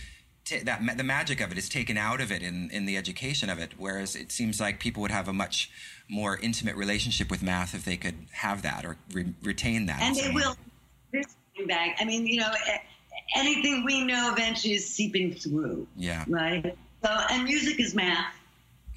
[0.43, 3.51] T- that the magic of it is taken out of it in, in the education
[3.51, 3.75] of it.
[3.77, 5.71] Whereas it seems like people would have a much
[6.09, 10.01] more intimate relationship with math if they could have that or re- retain that.
[10.01, 10.57] And they will
[11.67, 11.97] back.
[12.01, 12.53] I mean, you know,
[13.37, 15.87] anything we know eventually is seeping through.
[15.97, 16.25] Yeah.
[16.29, 16.77] Right.
[17.05, 18.35] So, and music is math.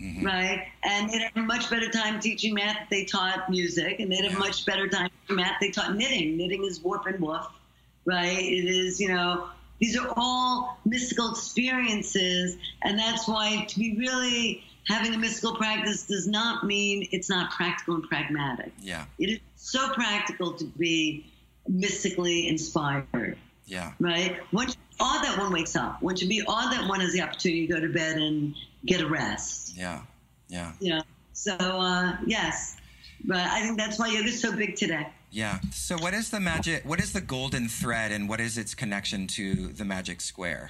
[0.01, 0.25] Mm-hmm.
[0.25, 4.11] Right, and they had a much better time teaching math if they taught music, and
[4.11, 6.35] they had a much better time teaching math they taught knitting.
[6.35, 7.45] Knitting is warp and woof,
[8.03, 8.37] right?
[8.37, 9.47] It is, you know,
[9.79, 16.07] these are all mystical experiences, and that's why to be really having a mystical practice
[16.07, 18.73] does not mean it's not practical and pragmatic.
[18.81, 21.31] Yeah, it is so practical to be
[21.67, 23.37] mystically inspired.
[23.65, 23.93] Yeah.
[23.99, 24.37] Right?
[24.51, 26.01] Once all that one wakes up.
[26.01, 28.55] Once you be all that one has the opportunity to go to bed and
[28.85, 29.75] get a rest.
[29.75, 30.01] Yeah.
[30.47, 30.73] Yeah.
[30.79, 31.01] Yeah.
[31.33, 32.77] So uh, yes.
[33.25, 35.07] But I think that's why yoga is so big today.
[35.31, 35.59] Yeah.
[35.71, 39.27] So what is the magic what is the golden thread and what is its connection
[39.27, 40.69] to the magic square?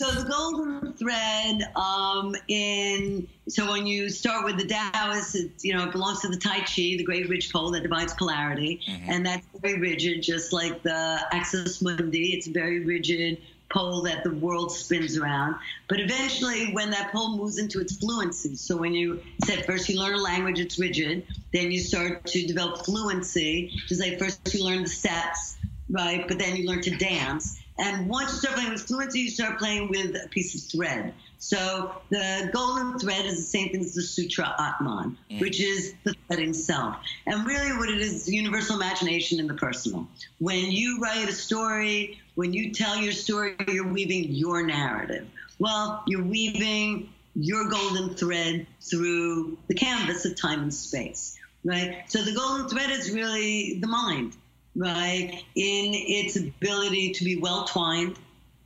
[0.00, 5.74] So the golden thread um, in so when you start with the Taoist, it, you
[5.74, 9.10] know it belongs to the Tai Chi, the great ridge pole that divides polarity, mm-hmm.
[9.10, 12.32] and that's very rigid, just like the axis mundi.
[12.32, 15.56] It's a very rigid pole that the world spins around.
[15.86, 20.00] But eventually, when that pole moves into its fluency, so when you said first you
[20.00, 21.26] learn a language, it's rigid.
[21.52, 25.58] Then you start to develop fluency, just like first you learn the steps,
[25.90, 26.26] right?
[26.26, 29.58] But then you learn to dance and once you start playing with fluency, you start
[29.58, 31.14] playing with a piece of thread.
[31.38, 35.40] So the golden thread is the same thing as the Sutra Atman, mm.
[35.40, 36.96] which is the threading self.
[37.26, 40.06] And really, what it is is universal imagination in the personal.
[40.38, 45.26] When you write a story, when you tell your story, you're weaving your narrative.
[45.58, 52.04] Well, you're weaving your golden thread through the canvas of time and space, right?
[52.08, 54.34] So the golden thread is really the mind
[54.74, 58.16] right, in its ability to be well twined,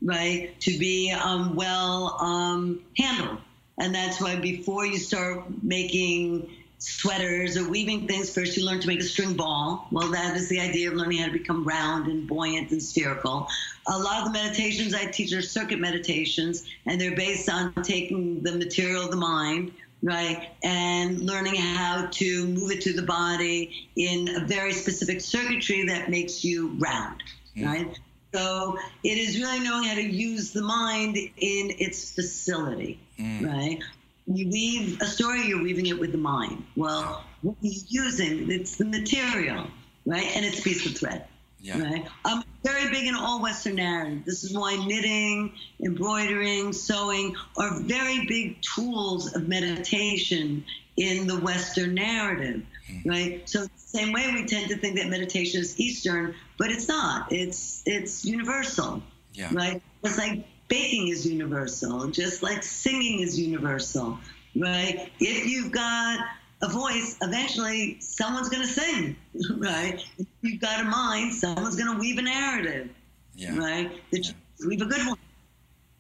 [0.03, 3.39] right, to be um, well um, handled.
[3.79, 6.49] And that's why before you start making
[6.79, 9.89] sweaters or weaving things, first you learn to make a string ball.
[9.91, 13.49] Well, that is the idea of learning how to become round and buoyant and spherical.
[13.87, 18.43] A lot of the meditations I teach are circuit meditations, and they're based on taking
[18.43, 19.73] the material of the mind,
[20.05, 20.51] right?
[20.63, 26.11] And learning how to move it to the body in a very specific circuitry that
[26.11, 27.23] makes you round,
[27.57, 27.67] mm.
[27.67, 27.99] right?
[28.35, 31.33] So it is really knowing how to use the mind in
[31.79, 33.47] its facility, mm.
[33.47, 33.83] right?
[34.27, 36.65] You weave a story, you're weaving it with the mind.
[36.77, 38.51] Well, what are you using?
[38.51, 39.67] It's the material,
[40.05, 40.27] right?
[40.37, 41.25] And it's a piece of thread.
[41.65, 41.83] Yeah.
[41.83, 42.07] Right.
[42.27, 44.27] I'm very big in all Western narrative.
[44.27, 50.63] This is why knitting, embroidering, sewing are very big tools of meditation
[50.99, 52.67] in the Western narrative.
[52.91, 53.09] Mm-hmm.
[53.09, 53.49] Right.
[53.49, 57.33] So the same way we tend to think that meditation is Eastern, but it's not.
[57.33, 59.03] It's it's universal.
[59.33, 59.49] Yeah.
[59.51, 59.83] Right.
[60.03, 64.19] It's like baking is universal, just like singing is universal.
[64.55, 65.11] Right.
[65.19, 66.19] If you've got
[66.65, 69.17] a voice, eventually someone's going to sing,
[69.59, 70.03] right?
[70.19, 72.91] If you've got a mind, someone's going to weave a narrative,
[73.35, 73.57] yeah.
[73.57, 73.93] right?
[74.11, 74.33] Yeah.
[74.67, 75.19] weave a good one.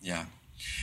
[0.00, 0.26] Yeah.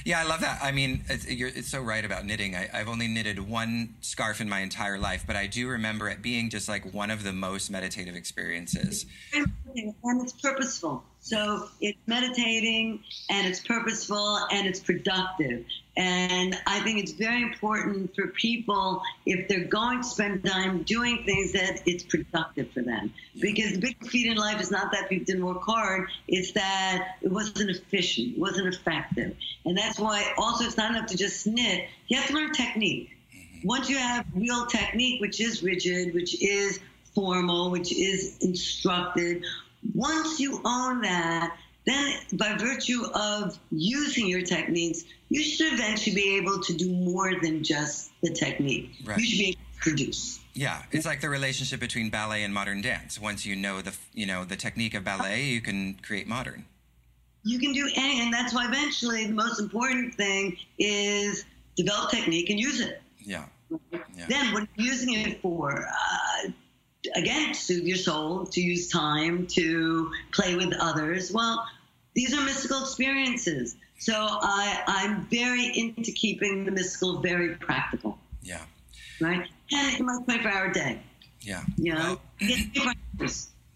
[0.06, 0.60] Yeah, I love that.
[0.62, 2.56] I mean, it's, it's so right about knitting.
[2.56, 6.22] I, have only knitted one scarf in my entire life, but I do remember it
[6.22, 9.06] being just like one of the most meditative experiences.
[9.34, 11.04] And it's purposeful.
[11.22, 15.66] So it's meditating and it's purposeful and it's productive.
[15.98, 21.24] And I think it's very important for people, if they're going to spend time doing
[21.26, 23.14] things, that it's productive for them.
[23.40, 27.18] Because the big defeat in life is not that people didn't work hard, it's that
[27.22, 29.36] it wasn't efficient, it wasn't effective.
[29.66, 33.10] And that's why also it's not enough to just knit, you have to learn technique.
[33.36, 33.68] Mm-hmm.
[33.68, 36.80] Once you have real technique, which is rigid, which is
[37.14, 39.44] formal, which is instructed,
[39.94, 46.36] once you own that, then by virtue of using your techniques, you should eventually be
[46.36, 48.92] able to do more than just the technique.
[49.06, 49.18] Right.
[49.18, 50.40] You should be able to produce.
[50.54, 53.18] Yeah, it's like the relationship between ballet and modern dance.
[53.18, 56.66] Once you know the you know the technique of ballet, you can create modern.
[57.44, 61.46] You can do any, and that's why eventually the most important thing is
[61.78, 63.02] develop technique and use it.
[63.18, 63.46] Yeah.
[63.70, 64.26] yeah.
[64.28, 65.88] Then what are you using it for?
[65.88, 66.52] Uh,
[67.16, 71.32] again, to soothe your soul, to use time, to play with others.
[71.32, 71.66] Well,
[72.14, 73.78] these are mystical experiences.
[74.02, 78.18] So I, I'm very into keeping the mystical very practical.
[78.42, 78.62] Yeah.
[79.20, 79.48] Right?
[79.72, 81.00] And in my 24 hour day.
[81.42, 81.62] Yeah.
[81.78, 82.94] You know, well,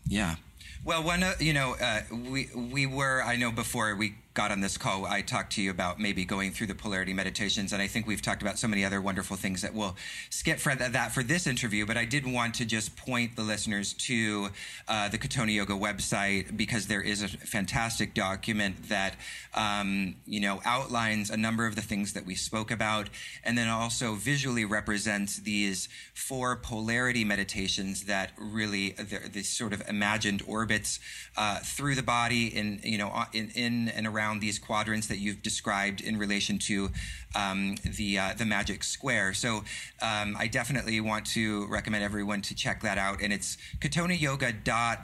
[0.08, 0.36] yeah.
[0.84, 3.22] Well, one, uh, you know, uh, we we were.
[3.24, 6.52] I know before we got on this call, I talked to you about maybe going
[6.52, 9.62] through the polarity meditations, and I think we've talked about so many other wonderful things
[9.62, 9.96] that we'll
[10.30, 11.86] skip for that for this interview.
[11.86, 14.50] But I did want to just point the listeners to
[14.90, 19.16] uh, the Katonah Yoga website because there is a fantastic document that
[19.54, 23.10] um, you know outlines a number of the things that we spoke about,
[23.46, 28.92] and then also visually represents these four polarity meditations that really
[29.32, 31.00] the sort of imagined orbits
[31.38, 35.20] uh, through the body in you know in in and around around these quadrants that
[35.20, 36.90] you've described in relation to
[37.36, 39.34] um, the uh, the magic square.
[39.34, 39.64] So
[40.02, 45.04] um, I definitely want to recommend everyone to check that out, and it's katonahyoga.com.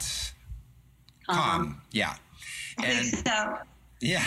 [1.28, 1.64] Uh-huh.
[1.92, 2.14] Yeah.
[2.82, 3.58] And, so.
[4.00, 4.24] Yeah.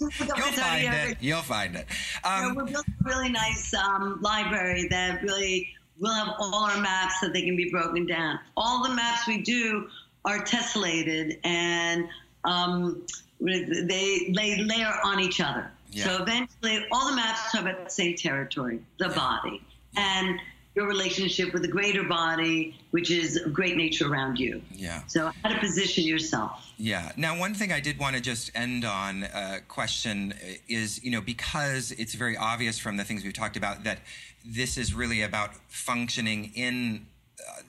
[0.00, 1.18] You'll, You'll find it.
[1.20, 1.86] You'll find it.
[2.24, 5.68] Um, we're building a really nice um, library that really
[6.00, 8.38] will have all our maps that they can be broken down.
[8.56, 9.86] All the maps we do
[10.24, 12.08] are tessellated and
[12.44, 13.06] um,
[13.42, 15.70] they they layer on each other.
[15.90, 16.04] Yeah.
[16.04, 19.14] So eventually, all the maps talk about the same territory, the yeah.
[19.14, 19.62] body,
[19.96, 20.38] and
[20.74, 24.62] your relationship with the greater body, which is of great nature around you.
[24.72, 25.02] Yeah.
[25.06, 26.72] So how to position yourself.
[26.78, 27.12] Yeah.
[27.16, 30.32] Now, one thing I did want to just end on a uh, question
[30.68, 33.98] is, you know, because it's very obvious from the things we've talked about that
[34.44, 37.11] this is really about functioning in uh,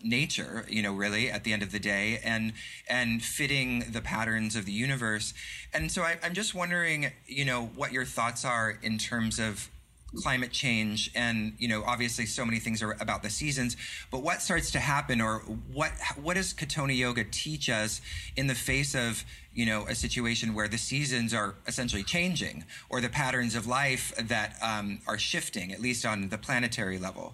[0.04, 2.54] nature, you know, really at the end of the day, and
[2.90, 5.34] and fitting the patterns of the universe.
[5.74, 9.70] And so I, I'm just wondering, you know, what your thoughts are in terms of
[10.16, 13.76] climate change and you know obviously so many things are about the seasons
[14.12, 15.40] but what starts to happen or
[15.72, 18.00] what what does katonah yoga teach us
[18.36, 23.02] in the face of you know a situation where the seasons are essentially changing or
[23.02, 27.34] the patterns of life that um, are shifting at least on the planetary level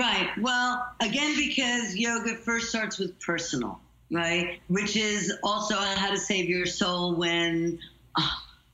[0.00, 0.30] Right.
[0.40, 3.80] Well, again, because yoga first starts with personal,
[4.10, 4.58] right?
[4.68, 7.78] Which is also how to save your soul when
[8.16, 8.26] uh,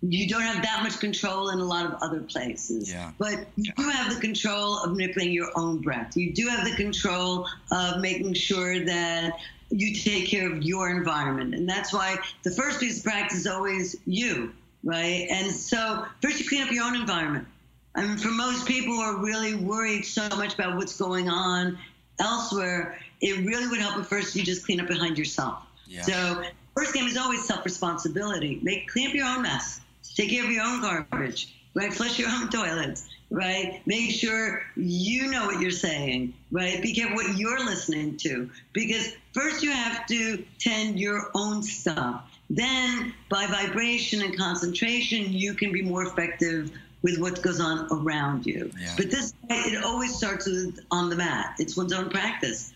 [0.02, 2.92] you don't have that much control in a lot of other places.
[2.92, 3.10] Yeah.
[3.18, 6.16] But you do have the control of manipulating your own breath.
[6.16, 9.32] You do have the control of making sure that
[9.70, 11.56] you take care of your environment.
[11.56, 14.54] And that's why the first piece of practice is always you,
[14.84, 15.26] right?
[15.28, 17.48] And so first you clean up your own environment
[17.96, 21.78] I mean, for most people who are really worried so much about what's going on
[22.20, 25.62] elsewhere, it really would help if first you just clean up behind yourself.
[25.86, 26.02] Yeah.
[26.02, 26.42] So
[26.74, 28.60] first game is always self-responsibility.
[28.62, 29.80] Make clean up your own mess.
[30.14, 31.54] Take care of your own garbage.
[31.74, 33.08] Right, flush your own toilets.
[33.30, 36.34] Right, make sure you know what you're saying.
[36.52, 41.62] Right, be careful what you're listening to because first you have to tend your own
[41.62, 42.30] stuff.
[42.48, 46.70] Then, by vibration and concentration, you can be more effective
[47.06, 48.72] with what goes on around you.
[48.76, 48.94] Yeah.
[48.96, 51.54] But this, it always starts with on the mat.
[51.60, 52.74] It's one's own practice.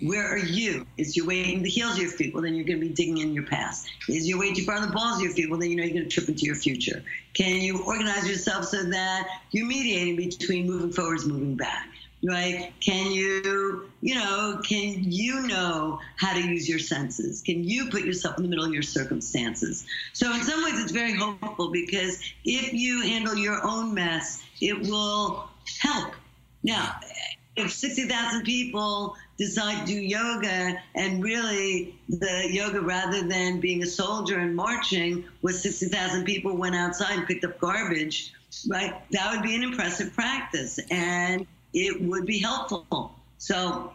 [0.00, 0.08] Mm.
[0.08, 0.86] Where are you?
[0.96, 2.32] Is your weight in the heels of your feet?
[2.32, 3.88] Well, then you're going to be digging in your past.
[4.08, 5.50] Is your weight too far in the balls of your feet?
[5.50, 7.02] Well, then you know you're going to trip into your future.
[7.34, 11.88] Can you organize yourself so that you're mediating between moving forwards, moving back?
[12.24, 12.72] Right?
[12.80, 17.42] Can you, you know, can you know how to use your senses?
[17.42, 19.84] Can you put yourself in the middle of your circumstances?
[20.12, 24.80] So, in some ways, it's very hopeful because if you handle your own mess, it
[24.82, 25.48] will
[25.80, 26.14] help.
[26.62, 26.96] Now,
[27.56, 33.86] if 60,000 people decide to do yoga and really the yoga rather than being a
[33.86, 38.32] soldier and marching was 60,000 people went outside and picked up garbage
[38.68, 43.12] right that would be an impressive practice and it would be helpful.
[43.38, 43.92] So,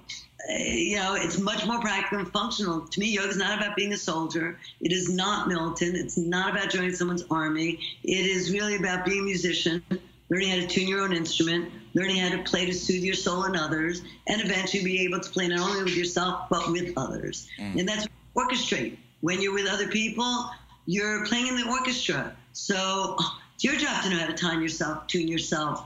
[0.50, 2.82] uh, you know, it's much more practical and functional.
[2.82, 4.60] To me, yoga is not about being a soldier.
[4.82, 5.96] It is not militant.
[5.96, 7.80] It's not about joining someone's army.
[8.04, 9.84] It is really about being a musician,
[10.30, 13.44] learning how to tune your own instrument, learning how to play to soothe your soul
[13.44, 17.48] and others, and eventually be able to play not only with yourself, but with others.
[17.58, 17.80] Mm.
[17.80, 18.98] And that's orchestrate.
[19.22, 20.50] When you're with other people,
[20.86, 22.36] you're playing in the orchestra.
[22.54, 23.18] So
[23.56, 25.86] it's your job to know how to time yourself, tune yourself,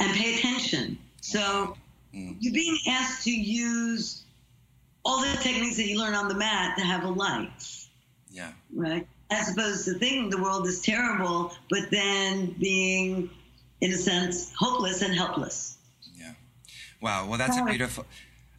[0.00, 0.98] and pay attention.
[1.20, 1.76] So
[2.14, 2.36] mm.
[2.40, 4.22] you're being asked to use
[5.04, 7.88] all the techniques that you learn on the mat to have a life.
[8.30, 8.52] Yeah.
[8.74, 9.06] Right?
[9.30, 13.30] As opposed to thinking the world is terrible, but then being,
[13.80, 15.76] in a sense, hopeless and helpless.
[16.16, 16.32] Yeah.
[17.00, 17.28] Wow.
[17.28, 18.04] Well, that's a beautiful.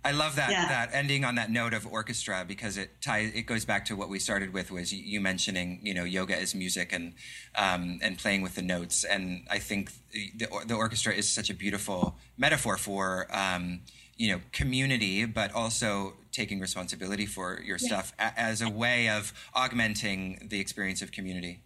[0.08, 0.70] I love that yeah.
[0.70, 4.08] that ending on that note of orchestra because it ties it goes back to what
[4.08, 7.14] we started with was you mentioning you know yoga is music and
[7.56, 11.54] um, and playing with the notes and I think the, the orchestra is such a
[11.54, 13.82] beautiful metaphor for um,
[14.16, 17.88] you know community but also taking responsibility for your yeah.
[17.88, 21.60] stuff a- as a way of augmenting the experience of community.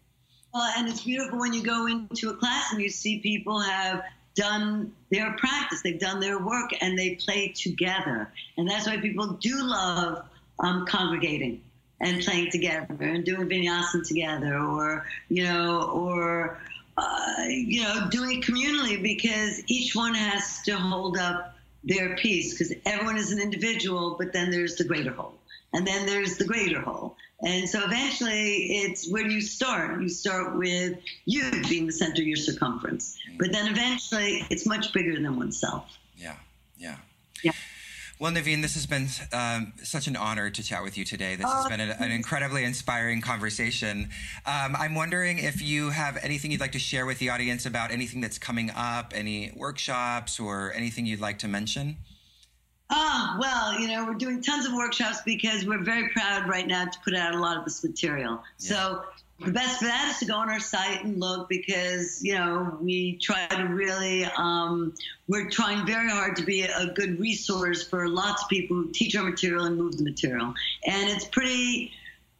[0.51, 4.01] Well, and it's beautiful when you go into a class and you see people have
[4.35, 8.31] done their practice, they've done their work, and they play together.
[8.57, 10.25] And that's why people do love
[10.59, 11.61] um, congregating
[11.99, 16.59] and playing together and doing vinyasa together, or you know, or
[16.97, 22.51] uh, you know, doing it communally because each one has to hold up their piece
[22.53, 25.37] because everyone is an individual, but then there's the greater whole,
[25.73, 27.15] and then there's the greater whole.
[27.43, 30.01] And so eventually, it's where do you start?
[30.01, 33.17] You start with you being the center of your circumference.
[33.39, 35.97] But then eventually, it's much bigger than oneself.
[36.17, 36.35] Yeah,
[36.77, 36.97] yeah.
[37.43, 37.53] Yeah.
[38.21, 41.35] Well, Nevine, this has been um, such an honor to chat with you today.
[41.35, 44.09] This has oh, been an, an, incredibly inspiring conversation.
[44.45, 47.89] Um, I'm wondering if you have anything you'd like to share with the audience about
[47.89, 51.97] anything that's coming up, any workshops, or anything you'd like to mention.
[52.93, 56.85] Oh, well, you know, we're doing tons of workshops because we're very proud right now
[56.85, 58.43] to put out a lot of this material.
[58.59, 58.69] Yeah.
[58.69, 59.03] So
[59.39, 62.77] the best for that is to go on our site and look because, you know,
[62.81, 64.93] we try to really, um,
[65.27, 69.15] we're trying very hard to be a good resource for lots of people who teach
[69.15, 70.53] our material and move the material.
[70.85, 71.93] And it's pretty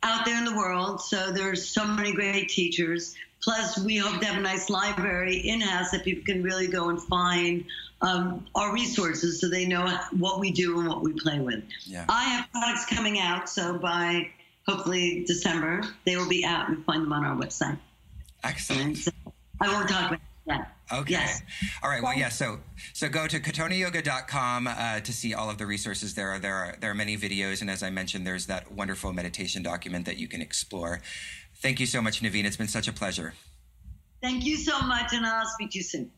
[0.04, 1.02] out there in the world.
[1.02, 3.16] So there's so many great teachers.
[3.44, 6.90] Plus, we hope to have a nice library in house that people can really go
[6.90, 7.66] and find
[8.02, 9.88] um, our resources so they know
[10.18, 11.64] what we do and what we play with.
[11.86, 12.06] Yeah.
[12.08, 14.30] I have products coming out, so by
[14.68, 17.78] hopefully December, they will be out and find them on our website.
[18.44, 18.98] Excellent.
[18.98, 19.12] So
[19.60, 20.76] I won't talk about that.
[20.92, 21.12] Okay.
[21.12, 21.42] Yes.
[21.82, 22.04] All right.
[22.04, 22.30] Well, yeah.
[22.30, 22.60] So,
[22.94, 26.16] so go to katonahyoga.com uh, to see all of the resources.
[26.16, 29.14] There are there are there are many videos, and as I mentioned, there's that wonderful
[29.14, 31.02] meditation document that you can explore.
[31.62, 32.46] Thank you so much, Nevine.
[32.46, 33.34] It's been such a pleasure.
[34.22, 36.12] Thank you so much, and I'll speak to you soon.